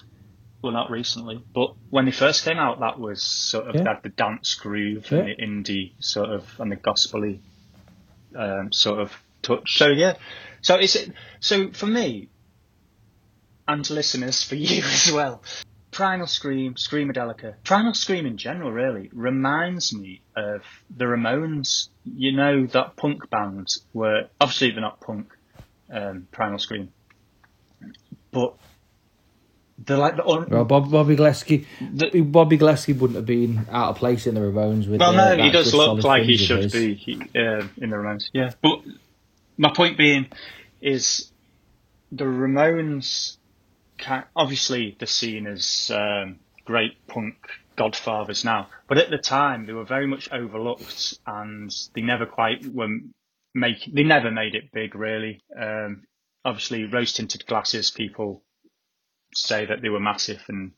well, 0.61 0.73
not 0.73 0.91
recently, 0.91 1.43
but 1.55 1.73
when 1.89 2.05
they 2.05 2.11
first 2.11 2.43
came 2.45 2.59
out, 2.59 2.81
that 2.81 2.99
was 2.99 3.23
sort 3.23 3.67
of 3.67 3.75
Yeah. 3.75 3.87
had 3.95 4.03
the 4.03 4.09
dance 4.09 4.53
groove 4.53 5.09
Yeah. 5.09 5.19
and 5.19 5.29
the 5.29 5.35
indie 5.71 5.91
sort 5.99 6.29
of 6.29 6.47
and 6.59 6.71
the 6.71 6.75
gospely 6.75 7.41
um, 8.35 8.71
sort 8.71 8.99
of 8.99 9.11
touch. 9.41 9.77
So 9.77 9.87
yeah, 9.87 10.15
so 10.61 10.75
it's 10.75 10.97
so 11.39 11.71
for 11.71 11.87
me 11.87 12.29
and 13.67 13.89
listeners 13.89 14.43
for 14.43 14.55
you 14.55 14.83
as 14.85 15.11
well. 15.11 15.41
Primal 15.91 16.27
Scream, 16.27 16.75
Screamadelica, 16.75 17.55
Primal 17.65 17.93
Scream 17.93 18.25
in 18.25 18.37
general 18.37 18.71
really 18.71 19.09
reminds 19.11 19.93
me 19.93 20.21
of 20.35 20.61
the 20.89 21.03
Ramones. 21.05 21.89
You 22.05 22.31
know 22.31 22.65
that 22.67 22.95
punk 22.95 23.29
band 23.29 23.67
were 23.93 24.29
obviously 24.39 24.71
they're 24.71 24.81
not 24.81 25.01
punk, 25.01 25.33
um, 25.91 26.27
Primal 26.31 26.59
Scream, 26.59 26.93
but 28.31 28.55
they're 29.85 29.97
like 29.97 30.15
the 30.15 30.25
un- 30.25 30.47
Well, 30.49 30.65
Bob, 30.65 30.91
Bobby 30.91 31.15
Gillespie, 31.15 31.67
The- 31.79 32.21
Bobby 32.21 32.57
Gillespie 32.57 32.93
wouldn't 32.93 33.15
have 33.15 33.25
been 33.25 33.65
out 33.71 33.89
of 33.89 33.95
place 33.97 34.27
in 34.27 34.35
the 34.35 34.41
Ramones 34.41 34.87
with. 34.87 34.99
Well, 34.99 35.13
no, 35.13 35.41
he 35.41 35.49
does 35.51 35.73
look 35.73 36.03
like 36.03 36.23
he 36.23 36.37
should 36.37 36.63
his. 36.63 36.71
be 36.73 36.93
he, 36.95 37.15
uh, 37.35 37.67
in 37.77 37.89
the 37.89 37.97
Ramones. 37.97 38.29
Yeah, 38.33 38.51
but 38.61 38.81
my 39.57 39.71
point 39.73 39.97
being 39.97 40.27
is 40.81 41.31
the 42.11 42.25
Ramones. 42.25 43.37
Can, 43.97 44.23
obviously, 44.35 44.95
they're 44.97 45.07
seen 45.07 45.45
as 45.45 45.91
um, 45.93 46.39
great 46.65 47.05
punk 47.07 47.35
godfathers 47.75 48.43
now, 48.43 48.67
but 48.87 48.97
at 48.97 49.09
the 49.11 49.17
time 49.17 49.65
they 49.65 49.73
were 49.73 49.85
very 49.85 50.07
much 50.07 50.31
overlooked, 50.31 51.19
and 51.27 51.71
they 51.93 52.01
never 52.01 52.25
quite 52.25 52.65
were 52.65 52.89
make. 53.53 53.85
They 53.91 54.03
never 54.03 54.31
made 54.31 54.55
it 54.55 54.71
big, 54.71 54.95
really. 54.95 55.41
Um, 55.55 56.03
obviously, 56.43 56.85
rose 56.85 57.13
tinted 57.13 57.45
glasses. 57.45 57.91
People 57.91 58.41
say 59.33 59.65
that 59.65 59.81
they 59.81 59.89
were 59.89 59.99
massive, 59.99 60.41
and 60.47 60.71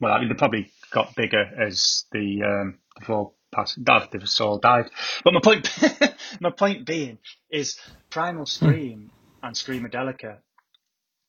well, 0.00 0.12
I 0.12 0.20
mean, 0.20 0.28
they 0.28 0.34
probably 0.34 0.70
got 0.90 1.14
bigger 1.14 1.44
as 1.66 2.04
the 2.12 2.42
um, 2.42 2.78
all 3.08 3.36
passed. 3.52 3.78
They've 3.84 4.60
died. 4.60 4.90
But 5.24 5.34
my 5.34 5.40
point, 5.42 5.68
my 6.40 6.50
point 6.50 6.86
being, 6.86 7.18
is 7.50 7.78
Primal 8.10 8.46
Scream 8.46 9.10
and 9.42 9.54
Screamadelica. 9.54 10.38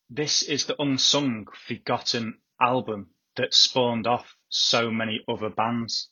This 0.10 0.44
is 0.44 0.66
the 0.66 0.82
unsung, 0.82 1.48
forgotten 1.68 2.38
album 2.62 3.08
that 3.36 3.54
spawned 3.54 4.08
off 4.08 4.36
so 4.50 4.90
many 4.90 5.22
other 5.28 5.50
bands. 5.50 6.10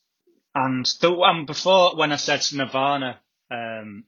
And 0.54 0.86
the 1.02 1.12
and 1.22 1.46
before 1.48 1.96
when 1.98 2.12
I 2.12 2.18
said 2.18 2.46
Nirvana, 2.54 3.20
um, 3.52 4.06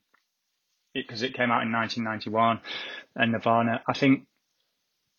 because 0.93 1.21
it, 1.21 1.33
came 1.33 1.51
out 1.51 1.63
in 1.63 1.71
1991, 1.71 2.61
and 3.15 3.31
Nirvana, 3.31 3.81
I 3.87 3.93
think 3.93 4.25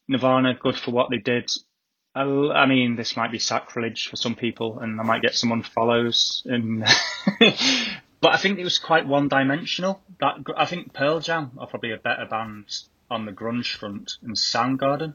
Nirvana 0.08 0.54
good 0.54 0.76
for 0.76 0.90
what 0.90 1.10
they 1.10 1.18
did. 1.18 1.50
I, 2.14 2.22
I 2.22 2.66
mean, 2.66 2.96
this 2.96 3.16
might 3.16 3.30
be 3.30 3.38
sacrilege 3.38 4.08
for 4.08 4.16
some 4.16 4.34
people, 4.34 4.80
and 4.80 5.00
I 5.00 5.04
might 5.04 5.22
get 5.22 5.34
some 5.34 5.50
unfollows. 5.50 6.44
And 6.46 6.84
but 8.20 8.34
I 8.34 8.38
think 8.38 8.58
it 8.58 8.64
was 8.64 8.78
quite 8.78 9.06
one-dimensional. 9.06 10.00
That 10.20 10.38
I 10.56 10.64
think 10.64 10.92
Pearl 10.94 11.20
Jam 11.20 11.52
are 11.58 11.66
probably 11.66 11.92
a 11.92 11.98
better 11.98 12.26
band 12.26 12.64
on 13.10 13.26
the 13.26 13.32
grunge 13.32 13.76
front 13.76 14.12
than 14.22 14.32
Soundgarden. 14.32 15.14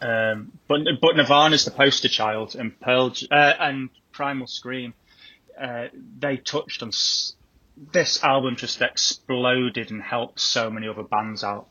Um, 0.00 0.52
but 0.68 0.80
but 1.00 1.16
Nirvana's 1.16 1.64
the 1.64 1.70
poster 1.70 2.08
child, 2.08 2.56
and 2.56 2.78
Pearl 2.80 3.14
uh, 3.30 3.52
and 3.60 3.90
Primal 4.12 4.46
Scream. 4.46 4.94
Uh, 5.60 5.86
they 6.18 6.36
touched 6.36 6.82
on 6.82 6.88
s- 6.88 7.34
this 7.92 8.22
album 8.22 8.56
just 8.56 8.82
exploded 8.82 9.90
and 9.90 10.02
helped 10.02 10.38
so 10.40 10.70
many 10.70 10.86
other 10.88 11.02
bands 11.02 11.42
out 11.42 11.68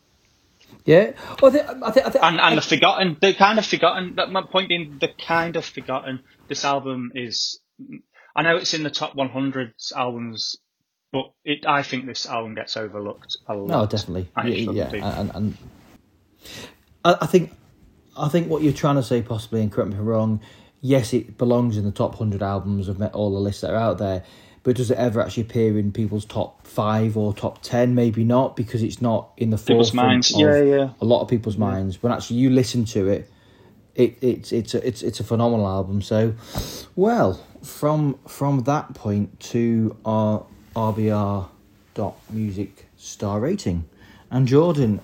Yeah. 0.85 1.13
Well, 1.41 1.51
I 1.51 1.53
think, 1.53 1.83
I 1.83 1.91
think, 1.91 2.05
I 2.05 2.09
think, 2.11 2.23
and 2.23 2.39
and 2.39 2.57
the 2.57 2.61
forgotten, 2.61 3.17
the 3.19 3.33
kind 3.33 3.57
of 3.57 3.65
forgotten. 3.65 4.15
That 4.15 4.31
my 4.31 4.43
point 4.43 4.69
being, 4.69 4.97
the 4.99 5.07
kind 5.07 5.55
of 5.55 5.65
forgotten. 5.65 6.21
This 6.47 6.63
album 6.63 7.11
is. 7.15 7.59
I 8.35 8.43
know 8.43 8.57
it's 8.57 8.73
in 8.73 8.83
the 8.83 8.89
top 8.89 9.15
100 9.15 9.73
albums, 9.95 10.57
but 11.11 11.31
it. 11.43 11.65
I 11.65 11.81
think 11.81 12.05
this 12.05 12.27
album 12.27 12.53
gets 12.53 12.77
overlooked 12.77 13.37
a 13.47 13.55
lot. 13.55 13.67
No, 13.67 13.85
definitely. 13.85 14.29
And 14.35 14.49
Yeah, 14.53 14.71
yeah. 14.71 14.89
be. 14.89 14.99
And, 14.99 15.31
and 15.33 15.57
I, 17.03 17.17
I 17.21 17.25
think, 17.25 17.51
I 18.15 18.29
think 18.29 18.49
what 18.49 18.61
you're 18.61 18.73
trying 18.73 18.95
to 18.95 19.03
say, 19.03 19.21
possibly, 19.21 19.61
and 19.61 19.71
correct 19.71 19.89
me 19.89 19.95
if 19.95 20.01
I'm 20.01 20.05
wrong. 20.05 20.41
Yes, 20.81 21.13
it 21.13 21.37
belongs 21.37 21.77
in 21.77 21.85
the 21.85 21.91
top 21.91 22.15
hundred 22.15 22.43
albums 22.43 22.89
of 22.89 23.01
all 23.15 23.31
the 23.31 23.39
lists 23.39 23.61
that 23.61 23.71
are 23.71 23.77
out 23.77 23.97
there, 23.97 24.23
but 24.65 24.77
does 24.77 24.89
it 24.89 24.97
ever 24.97 25.21
actually 25.21 25.43
appear 25.43 25.77
in 25.77 25.91
people's 25.91 26.25
top 26.25 26.65
five 26.65 27.15
or 27.15 27.35
top 27.35 27.61
ten? 27.61 27.93
Maybe 27.93 28.23
not, 28.23 28.55
because 28.55 28.81
it's 28.81 28.99
not 28.99 29.29
in 29.37 29.51
the 29.51 29.57
People's 29.57 29.91
forefront 29.91 30.07
minds. 30.07 30.33
of 30.33 30.39
Yeah, 30.39 30.61
yeah. 30.63 30.89
a 30.99 31.05
lot 31.05 31.21
of 31.21 31.27
people's 31.27 31.55
minds. 31.55 32.01
When 32.01 32.11
actually 32.11 32.37
you 32.37 32.49
listen 32.49 32.83
to 32.85 33.07
it, 33.07 33.29
it 33.93 34.17
it's 34.21 34.51
it's 34.51 34.73
a, 34.73 34.85
it's 34.85 35.03
it's 35.03 35.19
a 35.19 35.23
phenomenal 35.23 35.67
album. 35.67 36.01
So, 36.01 36.33
well, 36.95 37.45
from 37.61 38.17
from 38.27 38.63
that 38.63 38.95
point 38.95 39.39
to 39.51 39.95
our 40.03 40.47
RBR 40.75 41.47
dot 41.93 42.15
music 42.31 42.87
star 42.97 43.39
rating, 43.39 43.85
and 44.31 44.47
Jordan, 44.47 44.99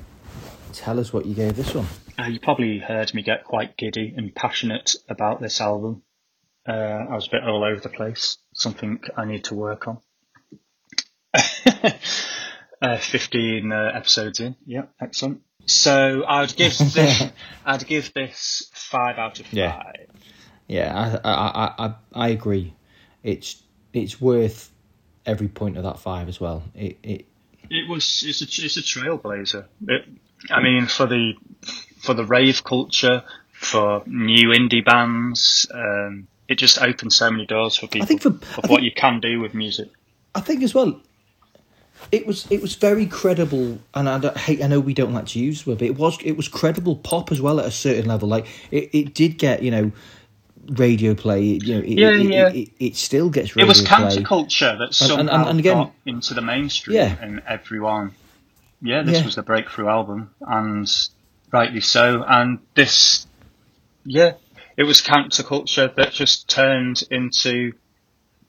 tell 0.73 0.99
us 0.99 1.13
what 1.13 1.27
you 1.27 1.35
gave 1.35 1.55
this 1.55 1.75
one. 1.75 1.85
Uh, 2.17 2.25
you 2.25 2.39
probably 2.39 2.79
heard 2.79 3.13
me 3.13 3.21
get 3.21 3.43
quite 3.43 3.77
giddy 3.77 4.11
and 4.17 4.33
passionate 4.33 4.95
about 5.07 5.39
this 5.39 5.61
album. 5.61 6.01
Uh, 6.67 6.71
I 6.71 7.13
was 7.13 7.27
a 7.27 7.29
bit 7.29 7.43
all 7.43 7.63
over 7.63 7.79
the 7.79 7.89
place. 7.89 8.37
Something 8.61 8.99
I 9.17 9.25
need 9.25 9.45
to 9.45 9.55
work 9.55 9.87
on. 9.87 9.97
uh, 12.81 12.97
Fifteen 12.97 13.71
uh, 13.71 13.91
episodes 13.95 14.39
in. 14.39 14.55
Yeah, 14.67 14.83
excellent. 15.01 15.41
So 15.65 16.23
I'd 16.27 16.55
give 16.55 16.77
this. 16.93 17.23
I'd 17.65 17.87
give 17.87 18.13
this 18.13 18.69
five 18.71 19.17
out 19.17 19.39
of 19.39 19.47
five. 19.47 19.53
Yeah. 19.53 19.81
Yeah, 20.67 21.19
I 21.23 21.29
I, 21.29 21.33
I, 21.33 21.85
I, 21.87 21.95
I 22.13 22.27
agree. 22.29 22.75
It's 23.23 23.63
it's 23.93 24.21
worth 24.21 24.71
every 25.25 25.47
point 25.47 25.77
of 25.77 25.83
that 25.83 25.99
five 25.99 26.29
as 26.29 26.39
well. 26.39 26.61
It 26.75 26.99
it 27.01 27.25
It 27.71 27.89
was. 27.89 28.23
It's 28.27 28.41
a. 28.41 28.65
It's 28.65 28.77
a 28.77 28.81
trailblazer. 28.81 29.65
It, 29.87 30.05
I 30.51 30.61
mean, 30.61 30.85
for 30.85 31.07
the 31.07 31.33
for 31.99 32.13
the 32.13 32.25
rave 32.25 32.63
culture, 32.63 33.23
for 33.53 34.03
new 34.05 34.49
indie 34.49 34.85
bands, 34.85 35.65
um, 35.73 36.27
it 36.51 36.57
just 36.59 36.81
opens 36.81 37.15
so 37.15 37.31
many 37.31 37.45
doors 37.45 37.75
for 37.77 37.87
people 37.87 38.03
I 38.03 38.05
think 38.05 38.21
for- 38.21 38.29
of 38.29 38.43
I 38.55 38.67
what 38.67 38.67
think- 38.67 38.83
you 38.83 38.91
can 38.91 39.19
do 39.19 39.39
with 39.39 39.53
music. 39.53 39.89
I 40.35 40.41
think 40.41 40.63
as 40.63 40.73
well. 40.73 40.99
It 42.11 42.25
was 42.25 42.47
it 42.49 42.61
was 42.61 42.75
very 42.75 43.05
credible, 43.05 43.79
and 43.93 44.09
I 44.09 44.37
hate. 44.37 44.63
I 44.63 44.67
know 44.67 44.79
we 44.79 44.93
don't 44.93 45.13
like 45.13 45.27
to 45.27 45.39
use 45.39 45.63
the 45.63 45.69
word, 45.71 45.79
but 45.79 45.87
it 45.87 45.97
was 45.97 46.17
it 46.23 46.35
was 46.35 46.47
credible 46.47 46.95
pop 46.95 47.31
as 47.31 47.39
well 47.39 47.59
at 47.59 47.65
a 47.67 47.71
certain 47.71 48.05
level. 48.07 48.27
Like 48.27 48.47
it, 48.71 48.89
it 48.93 49.13
did 49.13 49.37
get 49.37 49.61
you 49.61 49.69
know 49.71 49.91
radio 50.69 51.13
play. 51.13 51.43
You 51.43 51.73
know, 51.75 51.79
it, 51.81 51.97
Yeah, 51.99 52.09
it, 52.09 52.25
yeah. 52.25 52.47
It, 52.49 52.55
it, 52.55 52.69
it 52.79 52.95
still 52.95 53.29
gets 53.29 53.55
It 53.55 53.65
was 53.67 53.83
counterculture 53.83 54.77
that 54.79 54.85
and- 54.87 54.95
somehow 54.95 55.21
and- 55.41 55.49
and 55.49 55.59
again- 55.59 55.77
got 55.77 55.93
into 56.05 56.33
the 56.33 56.41
mainstream, 56.41 56.97
Yeah. 56.97 57.15
and 57.21 57.41
everyone. 57.47 58.13
Yeah, 58.81 59.03
this 59.03 59.19
Yeah. 59.19 59.25
was 59.25 59.35
the 59.35 59.43
breakthrough 59.43 59.87
album, 59.87 60.31
and 60.41 60.91
rightly 61.51 61.81
so. 61.81 62.23
And 62.27 62.57
this, 62.73 63.27
yeah, 64.05 64.33
it 64.81 64.87
was 64.87 64.99
counterculture 64.99 65.93
that 65.93 66.11
just 66.11 66.49
turned 66.49 67.03
into 67.11 67.73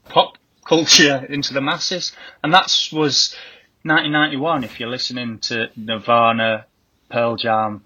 pop 0.09 0.38
culture 0.64 1.27
into 1.29 1.53
the 1.53 1.61
masses, 1.61 2.12
and 2.42 2.55
that 2.55 2.75
was 2.90 3.37
1991. 3.83 4.64
If 4.64 4.81
you're 4.81 4.88
listening 4.88 5.40
to 5.40 5.68
Nirvana, 5.77 6.64
Pearl 7.11 7.37
Jam, 7.37 7.83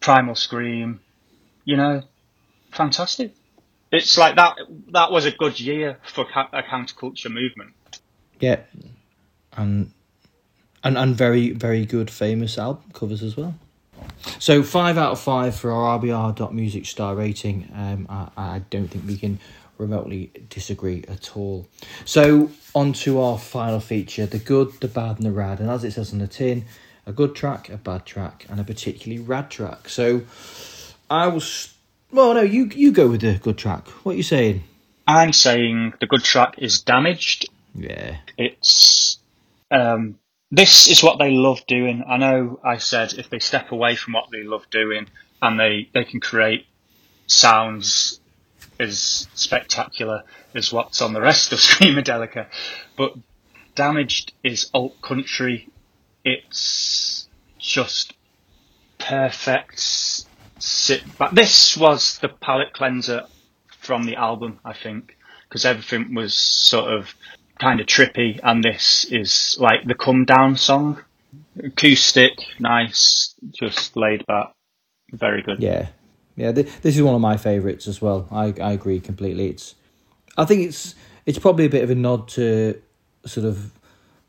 Primal 0.00 0.34
Scream, 0.34 1.00
you 1.66 1.76
know, 1.76 2.02
fantastic. 2.72 3.34
It's 3.92 4.16
like 4.16 4.36
that. 4.36 4.56
That 4.92 5.12
was 5.12 5.26
a 5.26 5.30
good 5.30 5.60
year 5.60 5.98
for 6.04 6.24
a 6.24 6.62
counterculture 6.62 7.30
movement. 7.30 7.74
Yeah, 8.40 8.60
and 9.52 9.92
and 10.82 10.96
and 10.96 11.14
very 11.14 11.50
very 11.50 11.84
good 11.84 12.10
famous 12.10 12.56
album 12.56 12.84
covers 12.94 13.22
as 13.22 13.36
well. 13.36 13.54
So 14.38 14.62
five 14.62 14.98
out 14.98 15.12
of 15.12 15.20
five 15.20 15.54
for 15.54 15.70
our 15.72 15.98
RBR.music 15.98 16.86
star 16.86 17.14
rating. 17.14 17.70
Um, 17.74 18.06
I, 18.08 18.28
I 18.36 18.58
don't 18.70 18.88
think 18.88 19.06
we 19.06 19.16
can 19.16 19.38
remotely 19.78 20.30
disagree 20.48 21.04
at 21.08 21.36
all. 21.36 21.66
So 22.04 22.50
on 22.74 22.92
to 22.94 23.20
our 23.20 23.38
final 23.38 23.80
feature: 23.80 24.26
the 24.26 24.38
good, 24.38 24.72
the 24.80 24.88
bad, 24.88 25.16
and 25.16 25.26
the 25.26 25.32
rad. 25.32 25.60
And 25.60 25.70
as 25.70 25.84
it 25.84 25.92
says 25.92 26.12
on 26.12 26.18
the 26.18 26.26
tin, 26.26 26.64
a 27.06 27.12
good 27.12 27.34
track, 27.34 27.68
a 27.68 27.76
bad 27.76 28.06
track, 28.06 28.46
and 28.48 28.60
a 28.60 28.64
particularly 28.64 29.22
rad 29.22 29.50
track. 29.50 29.88
So 29.88 30.22
I 31.10 31.28
was. 31.28 31.74
Well, 32.10 32.34
no, 32.34 32.42
you 32.42 32.66
you 32.66 32.92
go 32.92 33.08
with 33.08 33.22
the 33.22 33.34
good 33.34 33.58
track. 33.58 33.88
What 34.04 34.12
are 34.12 34.16
you 34.16 34.22
saying? 34.22 34.62
I'm 35.06 35.32
saying 35.32 35.94
the 36.00 36.06
good 36.06 36.22
track 36.22 36.54
is 36.58 36.82
damaged. 36.82 37.50
Yeah. 37.74 38.16
It's 38.38 39.18
um, 39.70 40.18
this 40.56 40.88
is 40.88 41.02
what 41.02 41.18
they 41.18 41.30
love 41.30 41.66
doing. 41.66 42.04
I 42.06 42.16
know 42.16 42.60
I 42.62 42.78
said 42.78 43.14
if 43.14 43.30
they 43.30 43.38
step 43.38 43.72
away 43.72 43.96
from 43.96 44.14
what 44.14 44.30
they 44.30 44.42
love 44.42 44.68
doing 44.70 45.08
and 45.42 45.58
they, 45.58 45.88
they 45.92 46.04
can 46.04 46.20
create 46.20 46.66
sounds 47.26 48.20
as 48.78 49.28
spectacular 49.34 50.22
as 50.54 50.72
what's 50.72 51.00
on 51.00 51.12
the 51.12 51.20
rest 51.20 51.52
of 51.52 51.58
Screamadelica, 51.60 52.46
but 52.96 53.14
Damaged 53.74 54.32
is 54.44 54.70
alt 54.72 55.00
country. 55.02 55.68
It's 56.24 57.28
just 57.58 58.14
perfect. 58.98 59.80
Sit 60.60 61.02
But 61.18 61.34
This 61.34 61.76
was 61.76 62.18
the 62.18 62.28
palate 62.28 62.72
cleanser 62.72 63.24
from 63.80 64.04
the 64.04 64.14
album, 64.14 64.60
I 64.64 64.74
think, 64.74 65.16
because 65.48 65.64
everything 65.64 66.14
was 66.14 66.34
sort 66.36 66.92
of 66.92 67.14
kind 67.58 67.80
of 67.80 67.86
trippy, 67.86 68.40
and 68.42 68.62
this 68.62 69.04
is 69.10 69.56
like 69.60 69.84
the 69.84 69.94
come 69.94 70.24
down 70.24 70.56
song. 70.56 71.02
Acoustic, 71.62 72.32
nice, 72.58 73.34
just 73.52 73.96
laid 73.96 74.26
back, 74.26 74.52
very 75.12 75.42
good. 75.42 75.60
Yeah, 75.60 75.88
yeah. 76.36 76.52
Th- 76.52 76.68
this 76.82 76.96
is 76.96 77.02
one 77.02 77.14
of 77.14 77.20
my 77.20 77.36
favourites 77.36 77.86
as 77.86 78.02
well. 78.02 78.28
I 78.30 78.54
I 78.60 78.72
agree 78.72 79.00
completely. 79.00 79.50
It's, 79.50 79.74
I 80.36 80.44
think 80.44 80.68
it's 80.68 80.94
it's 81.26 81.38
probably 81.38 81.66
a 81.66 81.70
bit 81.70 81.84
of 81.84 81.90
a 81.90 81.94
nod 81.94 82.28
to 82.28 82.80
sort 83.26 83.46
of 83.46 83.72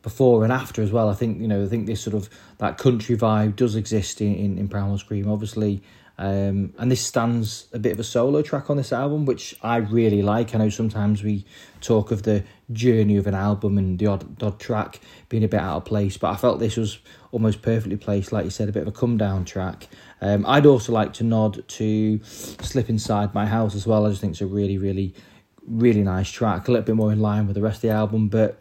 before 0.02 0.44
and 0.44 0.54
after 0.54 0.84
as 0.84 0.92
well. 0.92 1.10
I 1.10 1.16
think 1.16 1.42
you 1.42 1.48
know 1.48 1.64
I 1.64 1.68
think 1.68 1.88
this 1.88 2.02
sort 2.02 2.16
of 2.16 2.30
that 2.60 2.78
country 2.78 3.18
vibe 3.18 3.56
does 3.56 3.76
exist 3.76 4.22
in 4.22 4.36
in, 4.36 4.72
in 4.72 4.98
Scream. 4.98 5.30
Obviously, 5.30 5.82
um, 6.18 6.74
and 6.78 6.90
this 6.90 7.02
stands 7.02 7.68
a 7.74 7.80
bit 7.80 7.92
of 7.92 8.00
a 8.00 8.04
solo 8.04 8.42
track 8.42 8.70
on 8.70 8.78
this 8.78 8.94
album, 8.94 9.26
which 9.26 9.56
I 9.62 9.78
really 9.78 10.22
like. 10.22 10.56
I 10.56 10.60
know 10.60 10.70
sometimes 10.70 11.24
we 11.24 11.46
talk 11.82 12.12
of 12.12 12.24
the 12.24 12.44
journey 12.72 13.18
of 13.18 13.28
an 13.28 13.36
album 13.36 13.78
and 13.78 14.00
the 14.00 14.08
odd, 14.08 14.42
odd 14.42 14.60
track 14.60 15.02
being 15.28 15.44
a 15.44 15.48
bit 15.48 15.60
out 15.60 15.78
of 15.78 15.86
place, 15.86 16.18
but 16.18 16.32
I 16.32 16.38
felt 16.38 16.60
this 16.60 16.78
was 16.78 17.00
almost 17.32 17.62
perfectly 17.62 17.98
placed, 17.98 18.32
like 18.32 18.46
you 18.46 18.50
said, 18.52 18.70
a 18.70 18.72
bit 18.72 18.84
of 18.84 18.88
a 18.88 18.92
come 18.94 19.18
down 19.18 19.44
track. 19.44 19.90
Um, 20.22 20.46
I'd 20.48 20.66
also 20.66 20.94
like 20.94 21.12
to 21.14 21.26
nod 21.26 21.68
to 21.68 22.24
Slip 22.24 22.90
Inside 22.90 23.34
My 23.34 23.46
House 23.46 23.76
as 23.76 23.86
well. 23.86 24.06
I 24.06 24.10
just 24.10 24.22
think 24.22 24.32
it's 24.32 24.42
a 24.42 24.46
really, 24.46 24.78
really, 24.78 25.14
really 25.68 26.02
nice 26.02 26.32
track, 26.32 26.70
a 26.70 26.72
little 26.72 26.86
bit 26.86 26.96
more 26.96 27.12
in 27.12 27.20
line 27.20 27.46
with 27.46 27.56
the 27.56 27.62
rest 27.62 27.78
of 27.78 27.82
the 27.82 27.90
album, 27.90 28.30
but 28.30 28.58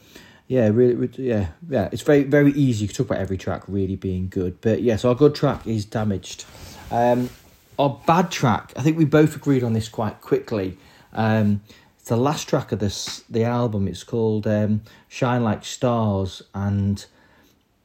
yeah, 0.49 0.69
really, 0.69 1.09
yeah, 1.17 1.51
yeah. 1.69 1.89
It's 1.93 2.03
very, 2.03 2.25
very 2.25 2.51
easy 2.53 2.89
to 2.89 2.93
talk 2.93 3.07
about 3.07 3.21
every 3.21 3.39
track 3.39 3.63
really 3.69 3.97
being 3.97 4.29
good, 4.29 4.61
but 4.61 4.83
yeah, 4.83 4.97
so 4.97 5.11
our 5.11 5.15
good 5.15 5.37
track 5.37 5.69
is 5.69 5.85
damaged. 5.85 6.45
Um, 6.91 7.31
our 7.79 8.01
bad 8.07 8.31
track, 8.31 8.73
I 8.77 8.83
think 8.83 8.97
we 8.97 9.05
both 9.05 9.37
agreed 9.37 9.63
on 9.63 9.73
this 9.73 9.89
quite 9.89 10.21
quickly. 10.21 10.79
Um, 11.13 11.63
it's 11.99 12.09
the 12.09 12.17
last 12.17 12.49
track 12.49 12.73
of 12.73 12.81
this 12.81 13.25
the 13.31 13.45
album. 13.45 13.89
It's 13.89 14.05
called 14.05 14.47
um, 14.47 14.83
"Shine 15.09 15.43
Like 15.43 15.65
Stars," 15.65 16.43
and 16.55 17.05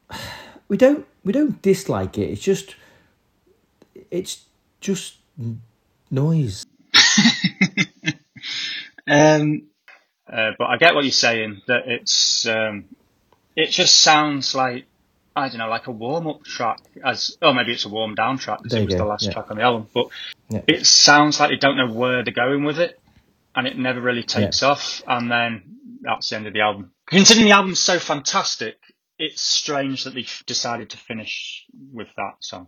we 0.68 0.78
don't 0.78 1.06
we 1.24 1.32
don't 1.32 1.62
dislike 1.62 2.18
it. 2.18 2.30
It's 2.30 2.42
just 2.42 2.76
it's 4.12 4.46
just 4.82 5.16
noise. 6.12 6.66
um, 9.08 9.64
uh, 10.32 10.52
but 10.58 10.66
I 10.66 10.78
get 10.78 10.96
what 10.96 11.04
you're 11.04 11.12
saying. 11.12 11.62
That 11.68 11.88
it's 11.88 12.46
um, 12.46 12.86
it 13.56 13.70
just 13.70 14.02
sounds 14.02 14.54
like 14.54 14.86
I 15.40 15.50
don't 15.50 15.58
know, 15.58 15.70
like 15.70 15.88
a 15.88 15.92
warm 15.92 16.28
up 16.28 16.44
track, 16.44 16.80
as 17.04 17.38
oh 17.42 17.54
maybe 17.54 17.72
it's 17.74 17.86
a 17.86 17.90
warm 17.90 18.16
down 18.16 18.38
track 18.38 18.60
because 18.62 18.78
it 18.78 18.86
was 18.86 18.94
go. 18.94 19.00
the 19.00 19.06
last 19.06 19.26
yeah. 19.26 19.34
track 19.34 19.52
on 19.52 19.58
the 19.58 19.64
album. 19.64 19.88
But 19.94 20.08
yeah. 20.50 20.62
it 20.68 20.86
sounds 20.86 21.40
like 21.40 21.50
they 21.50 21.58
don't 21.58 21.78
know 21.78 21.92
where 21.92 22.24
they're 22.24 22.34
going 22.34 22.64
with 22.64 22.80
it, 22.80 23.00
and 23.56 23.68
it 23.68 23.78
never 23.78 24.02
really 24.02 24.24
takes 24.24 24.62
yeah. 24.62 24.70
off. 24.70 25.02
And 25.08 25.32
then 25.32 25.78
that's 26.02 26.30
the 26.30 26.36
end 26.36 26.48
of 26.48 26.54
the 26.54 26.62
album. 26.62 26.92
Considering 27.06 27.48
the 27.48 27.54
album's 27.54 27.80
so 27.80 28.00
fantastic, 28.00 28.78
it's 29.20 29.42
strange 29.42 30.06
that 30.06 30.14
they 30.14 30.26
decided 30.46 30.90
to 30.92 30.98
finish 30.98 31.66
with 31.92 32.08
that 32.16 32.36
song. 32.40 32.68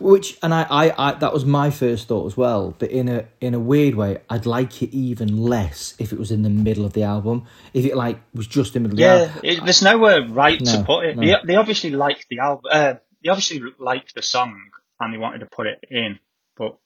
Which 0.00 0.36
and 0.42 0.52
I, 0.52 0.66
I, 0.68 1.08
I, 1.08 1.14
that 1.14 1.32
was 1.32 1.44
my 1.44 1.70
first 1.70 2.08
thought 2.08 2.26
as 2.26 2.36
well. 2.36 2.74
But 2.76 2.90
in 2.90 3.08
a 3.08 3.26
in 3.40 3.54
a 3.54 3.60
weird 3.60 3.94
way, 3.94 4.18
I'd 4.28 4.44
like 4.44 4.82
it 4.82 4.94
even 4.94 5.36
less 5.38 5.94
if 6.00 6.12
it 6.12 6.18
was 6.18 6.32
in 6.32 6.42
the 6.42 6.50
middle 6.50 6.84
of 6.84 6.94
the 6.94 7.04
album. 7.04 7.46
If 7.72 7.84
it 7.84 7.96
like 7.96 8.20
was 8.34 8.48
just 8.48 8.74
in 8.74 8.82
the 8.82 8.88
middle. 8.88 9.00
Yeah, 9.00 9.32
the 9.40 9.48
it, 9.48 9.64
there's 9.64 9.82
nowhere 9.82 10.26
right 10.28 10.60
no, 10.60 10.72
to 10.72 10.84
put 10.84 11.06
it. 11.06 11.16
No. 11.16 11.22
They, 11.22 11.34
they 11.46 11.56
obviously 11.56 11.90
liked 11.90 12.26
the 12.28 12.40
album. 12.40 12.64
Uh, 12.70 12.94
they 13.22 13.30
obviously 13.30 13.62
liked 13.78 14.16
the 14.16 14.22
song 14.22 14.60
and 14.98 15.14
they 15.14 15.18
wanted 15.18 15.38
to 15.38 15.46
put 15.46 15.68
it 15.68 15.84
in. 15.88 16.18
But 16.56 16.76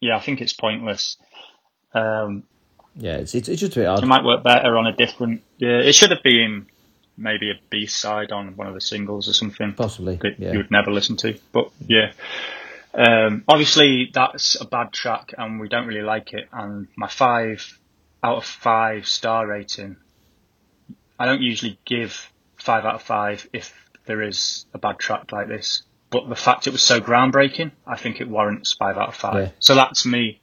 yeah, 0.00 0.16
I 0.16 0.20
think 0.20 0.40
it's 0.40 0.54
pointless. 0.54 1.18
Um, 1.94 2.44
yeah, 2.96 3.16
it's, 3.16 3.34
it's, 3.34 3.48
it's 3.48 3.60
just 3.60 3.76
a 3.76 3.80
bit 3.80 3.86
odd. 3.86 4.02
It 4.02 4.06
might 4.06 4.24
work 4.24 4.42
better 4.42 4.76
on 4.78 4.86
a 4.86 4.96
different. 4.96 5.42
Yeah, 5.58 5.80
it 5.80 5.94
should 5.94 6.10
have 6.10 6.22
been 6.22 6.66
maybe 7.22 7.50
a 7.50 7.54
B 7.70 7.86
side 7.86 8.32
on 8.32 8.56
one 8.56 8.66
of 8.66 8.74
the 8.74 8.80
singles 8.80 9.28
or 9.28 9.32
something. 9.32 9.72
Possibly. 9.74 10.16
That 10.16 10.38
yeah. 10.38 10.52
you 10.52 10.58
would 10.58 10.70
never 10.70 10.90
listen 10.90 11.16
to. 11.18 11.38
But 11.52 11.70
yeah. 11.86 12.12
Um, 12.94 13.44
obviously, 13.48 14.10
that's 14.12 14.60
a 14.60 14.66
bad 14.66 14.92
track 14.92 15.32
and 15.38 15.60
we 15.60 15.68
don't 15.68 15.86
really 15.86 16.02
like 16.02 16.32
it. 16.34 16.48
And 16.52 16.88
my 16.96 17.08
five 17.08 17.78
out 18.22 18.38
of 18.38 18.44
five 18.44 19.06
star 19.06 19.46
rating, 19.46 19.96
I 21.18 21.26
don't 21.26 21.40
usually 21.40 21.78
give 21.84 22.30
five 22.56 22.84
out 22.84 22.96
of 22.96 23.02
five 23.02 23.48
if 23.52 23.72
there 24.04 24.22
is 24.22 24.66
a 24.74 24.78
bad 24.78 24.98
track 24.98 25.32
like 25.32 25.48
this. 25.48 25.84
But 26.10 26.28
the 26.28 26.36
fact 26.36 26.66
it 26.66 26.72
was 26.72 26.82
so 26.82 27.00
groundbreaking, 27.00 27.70
I 27.86 27.96
think 27.96 28.20
it 28.20 28.28
warrants 28.28 28.74
five 28.74 28.98
out 28.98 29.08
of 29.08 29.14
five. 29.14 29.34
Yeah. 29.34 29.50
So 29.60 29.74
that's 29.74 30.04
me. 30.04 30.40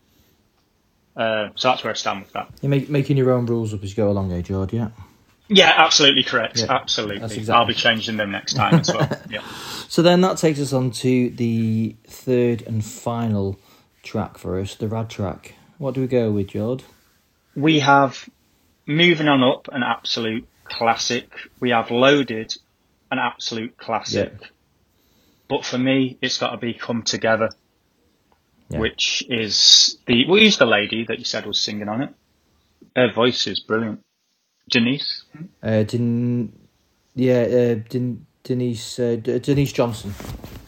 Uh, 1.15 1.50
so 1.56 1.70
that's 1.70 1.84
where 1.84 1.92
I 1.92 1.96
stand 1.96 2.22
with 2.22 2.32
that. 2.34 2.50
You're 2.62 2.70
make, 2.70 2.89
making 2.89 3.18
your 3.18 3.32
own 3.32 3.46
rules 3.46 3.74
up 3.74 3.84
as 3.84 3.92
you 3.92 3.96
go 3.96 4.10
along, 4.10 4.32
eh, 4.32 4.42
George? 4.42 4.74
Yeah. 4.74 4.89
Yeah, 5.50 5.74
absolutely 5.76 6.24
correct. 6.24 6.60
Yeah, 6.60 6.68
absolutely. 6.70 7.24
Exactly. 7.24 7.52
I'll 7.52 7.66
be 7.66 7.74
changing 7.74 8.18
them 8.18 8.32
next 8.32 8.54
time 8.54 8.76
as 8.76 8.94
well. 8.94 9.10
Yeah. 9.30 9.42
So 9.88 10.04
then 10.04 10.22
that 10.22 10.38
takes 10.38 10.60
us 10.60 10.72
on 10.72 10.92
to 10.92 11.32
the 11.32 11.96
third 12.06 12.62
and 12.62 12.86
final 12.86 13.60
track 14.04 14.38
for 14.38 14.60
us, 14.60 14.76
the 14.76 14.88
rad 14.88 15.10
track. 15.10 15.56
What 15.80 15.96
do 15.96 16.02
we 16.02 16.08
go 16.08 16.32
with, 16.32 16.50
Jord? 16.50 16.84
We 17.56 17.80
have 17.80 18.30
Moving 18.86 19.28
On 19.28 19.44
Up, 19.44 19.68
an 19.72 19.82
absolute 19.82 20.48
classic. 20.64 21.32
We 21.60 21.72
have 21.72 21.90
Loaded, 21.90 22.56
an 23.12 23.18
absolute 23.18 23.78
classic. 23.78 24.34
Yeah. 24.40 24.48
But 25.48 25.66
for 25.66 25.80
me, 25.80 26.18
it's 26.22 26.38
got 26.38 26.52
to 26.52 26.58
be 26.58 26.76
Come 26.76 27.02
Together, 27.02 27.50
yeah. 28.70 28.80
which 28.80 29.24
is 29.28 29.98
the. 30.06 30.28
Well, 30.28 30.40
who's 30.40 30.58
the 30.58 30.68
lady 30.68 31.06
that 31.06 31.18
you 31.18 31.26
said 31.26 31.48
was 31.48 31.60
singing 31.60 31.90
on 31.90 32.04
it? 32.04 32.14
Her 32.96 33.12
voice 33.12 33.48
is 33.48 33.60
brilliant. 33.60 34.04
Denise? 34.69 35.23
Uh, 35.63 35.84
Den- 35.84 36.53
yeah, 37.15 37.41
uh, 37.41 37.75
Den- 37.89 38.25
Denise 38.43 38.99
uh, 38.99 39.17
D- 39.21 39.39
Denise 39.39 39.73
Johnson. 39.73 40.13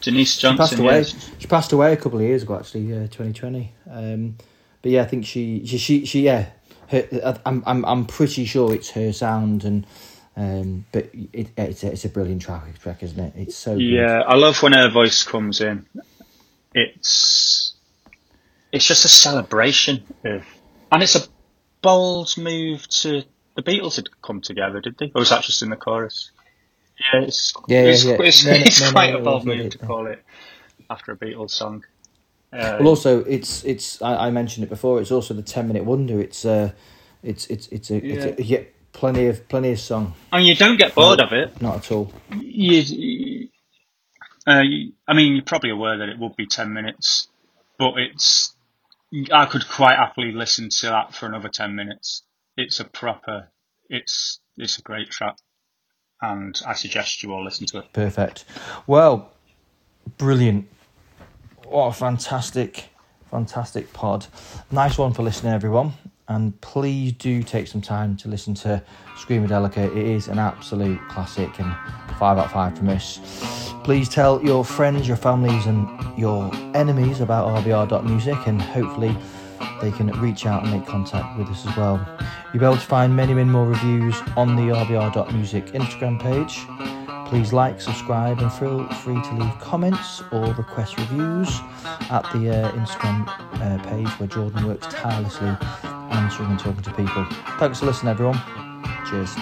Denise 0.00 0.38
Johnson. 0.38 0.56
She 0.56 0.58
passed 0.58 0.78
away. 0.80 0.98
Yes. 0.98 1.30
She 1.38 1.46
passed 1.46 1.72
away 1.72 1.92
a 1.92 1.96
couple 1.96 2.18
of 2.18 2.24
years 2.24 2.42
ago, 2.42 2.58
actually, 2.58 2.92
uh, 2.92 3.06
2020. 3.06 3.72
Um, 3.90 4.36
but 4.82 4.90
yeah, 4.90 5.02
I 5.02 5.06
think 5.06 5.24
she 5.26 5.64
she 5.66 5.78
she, 5.78 6.04
she 6.04 6.22
yeah. 6.22 6.50
Her, 6.88 7.40
I'm 7.46 7.62
I'm 7.66 7.84
I'm 7.84 8.04
pretty 8.06 8.44
sure 8.44 8.74
it's 8.74 8.90
her 8.90 9.12
sound 9.12 9.64
and. 9.64 9.86
Um, 10.34 10.86
but 10.92 11.10
it, 11.34 11.50
it's 11.58 11.84
a, 11.84 11.92
it's 11.92 12.06
a 12.06 12.08
brilliant 12.08 12.40
track, 12.40 12.78
track, 12.78 13.02
isn't 13.02 13.20
it? 13.20 13.34
It's 13.36 13.54
so. 13.54 13.74
Yeah, 13.74 14.06
good. 14.06 14.26
I 14.28 14.34
love 14.36 14.62
when 14.62 14.72
her 14.72 14.88
voice 14.88 15.24
comes 15.24 15.60
in. 15.60 15.84
It's 16.72 17.74
it's 18.72 18.86
just 18.86 19.04
a 19.04 19.08
celebration 19.08 20.02
of, 20.24 20.46
and 20.90 21.02
it's 21.02 21.16
a 21.16 21.20
bold 21.82 22.34
move 22.38 22.88
to 22.88 23.24
the 23.54 23.62
Beatles 23.62 23.96
had 23.96 24.08
come 24.22 24.40
together, 24.40 24.80
did 24.80 24.98
they? 24.98 25.06
Or 25.14 25.20
was 25.20 25.30
that 25.30 25.44
just 25.44 25.62
in 25.62 25.70
the 25.70 25.76
chorus? 25.76 26.30
Yeah, 27.12 27.20
it's, 27.22 27.52
yeah, 27.68 27.80
it's, 27.80 28.04
yeah. 28.04 28.16
it's, 28.20 28.44
no, 28.44 28.52
it's 28.52 28.80
no, 28.80 28.92
quite 28.92 29.12
no, 29.12 29.18
a 29.18 29.22
bold 29.22 29.46
move 29.46 29.70
to 29.70 29.78
call 29.78 30.06
it 30.06 30.22
after 30.88 31.12
a 31.12 31.16
Beatles 31.16 31.50
song. 31.50 31.84
Um, 32.52 32.60
well, 32.60 32.88
also 32.88 33.24
it's 33.24 33.64
it's 33.64 34.02
I, 34.02 34.26
I, 34.26 34.30
mentioned 34.30 34.64
it 34.64 34.68
before. 34.68 35.00
It's 35.00 35.10
also 35.10 35.32
the 35.32 35.42
ten 35.42 35.68
minute 35.68 35.84
wonder. 35.84 36.20
It's 36.20 36.44
uh, 36.44 36.72
it's 37.22 37.46
it's 37.46 37.66
it's 37.68 37.90
a, 37.90 37.94
yeah. 37.94 38.14
it's 38.14 38.40
a 38.40 38.44
yeah, 38.44 38.60
plenty 38.92 39.26
of 39.26 39.48
plenty 39.48 39.72
of 39.72 39.80
song. 39.80 40.14
And 40.30 40.46
you 40.46 40.54
don't 40.54 40.76
get 40.76 40.94
bored 40.94 41.20
of 41.20 41.32
it. 41.32 41.62
Not 41.62 41.76
at 41.76 41.92
all. 41.92 42.12
You, 42.30 43.48
uh, 44.46 44.60
you, 44.60 44.92
I 45.08 45.14
mean, 45.14 45.34
you're 45.34 45.44
probably 45.44 45.70
aware 45.70 45.98
that 45.98 46.10
it 46.10 46.18
would 46.18 46.36
be 46.36 46.46
ten 46.46 46.74
minutes, 46.74 47.28
but 47.78 47.94
it's 47.96 48.54
I 49.32 49.46
could 49.46 49.66
quite 49.66 49.96
happily 49.96 50.32
listen 50.32 50.68
to 50.80 50.86
that 50.88 51.14
for 51.14 51.26
another 51.26 51.48
ten 51.48 51.74
minutes 51.74 52.22
it's 52.56 52.80
a 52.80 52.84
proper, 52.84 53.48
it's 53.88 54.40
it's 54.56 54.78
a 54.78 54.82
great 54.82 55.10
track. 55.10 55.36
and 56.20 56.60
I 56.66 56.74
suggest 56.74 57.22
you 57.22 57.32
all 57.32 57.44
listen 57.44 57.66
to 57.68 57.78
it. 57.78 57.92
Perfect. 57.92 58.44
Well, 58.86 59.32
brilliant. 60.18 60.68
What 61.66 61.86
a 61.88 61.92
fantastic, 61.92 62.84
fantastic 63.30 63.92
pod. 63.92 64.26
Nice 64.70 64.98
one 64.98 65.12
for 65.12 65.22
listening, 65.22 65.52
everyone. 65.52 65.92
And 66.28 66.58
please 66.60 67.12
do 67.12 67.42
take 67.42 67.66
some 67.66 67.80
time 67.82 68.16
to 68.18 68.28
listen 68.28 68.54
to 68.54 68.82
Screamadelica. 69.16 69.94
It 69.96 70.06
is 70.06 70.28
an 70.28 70.38
absolute 70.38 71.00
classic 71.08 71.58
and 71.58 71.74
five 72.18 72.38
out 72.38 72.46
of 72.46 72.52
five 72.52 72.78
from 72.78 72.88
us. 72.90 73.18
Please 73.84 74.08
tell 74.08 74.42
your 74.42 74.64
friends, 74.64 75.08
your 75.08 75.16
families, 75.16 75.66
and 75.66 75.88
your 76.16 76.50
enemies 76.74 77.20
about 77.20 77.48
rbr.music, 77.64 78.46
and 78.46 78.62
hopefully 78.62 79.16
they 79.82 79.90
can 79.90 80.06
reach 80.20 80.46
out 80.46 80.62
and 80.62 80.72
make 80.72 80.86
contact 80.86 81.36
with 81.36 81.48
us 81.48 81.66
as 81.66 81.76
well. 81.76 82.00
You'll 82.54 82.60
be 82.60 82.66
able 82.66 82.76
to 82.76 82.80
find 82.80 83.14
many, 83.14 83.34
many 83.34 83.50
more 83.50 83.66
reviews 83.66 84.16
on 84.36 84.56
the 84.56 84.72
rbr.music 84.72 85.66
Instagram 85.66 86.20
page. 86.20 86.64
Please 87.28 87.52
like, 87.52 87.80
subscribe, 87.80 88.38
and 88.40 88.52
feel 88.52 88.86
free 88.88 89.20
to 89.20 89.34
leave 89.34 89.58
comments 89.58 90.22
or 90.32 90.54
request 90.54 90.98
reviews 90.98 91.48
at 92.10 92.22
the 92.32 92.50
uh, 92.50 92.72
Instagram 92.72 93.26
uh, 93.60 93.82
page 93.88 94.08
where 94.20 94.28
Jordan 94.28 94.66
works 94.66 94.86
tirelessly 94.88 95.56
answering 96.12 96.50
and 96.50 96.58
talking 96.58 96.82
to 96.82 96.92
people. 96.92 97.26
Thanks 97.58 97.80
for 97.80 97.86
listening, 97.86 98.10
everyone. 98.10 98.40
Cheers. 99.08 99.34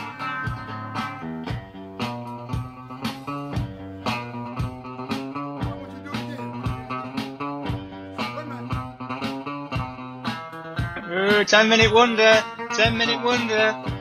10 11.51 11.69
minute 11.69 11.91
wonder, 11.93 12.45
10 12.77 12.97
minute 12.97 13.21
wonder. 13.25 14.00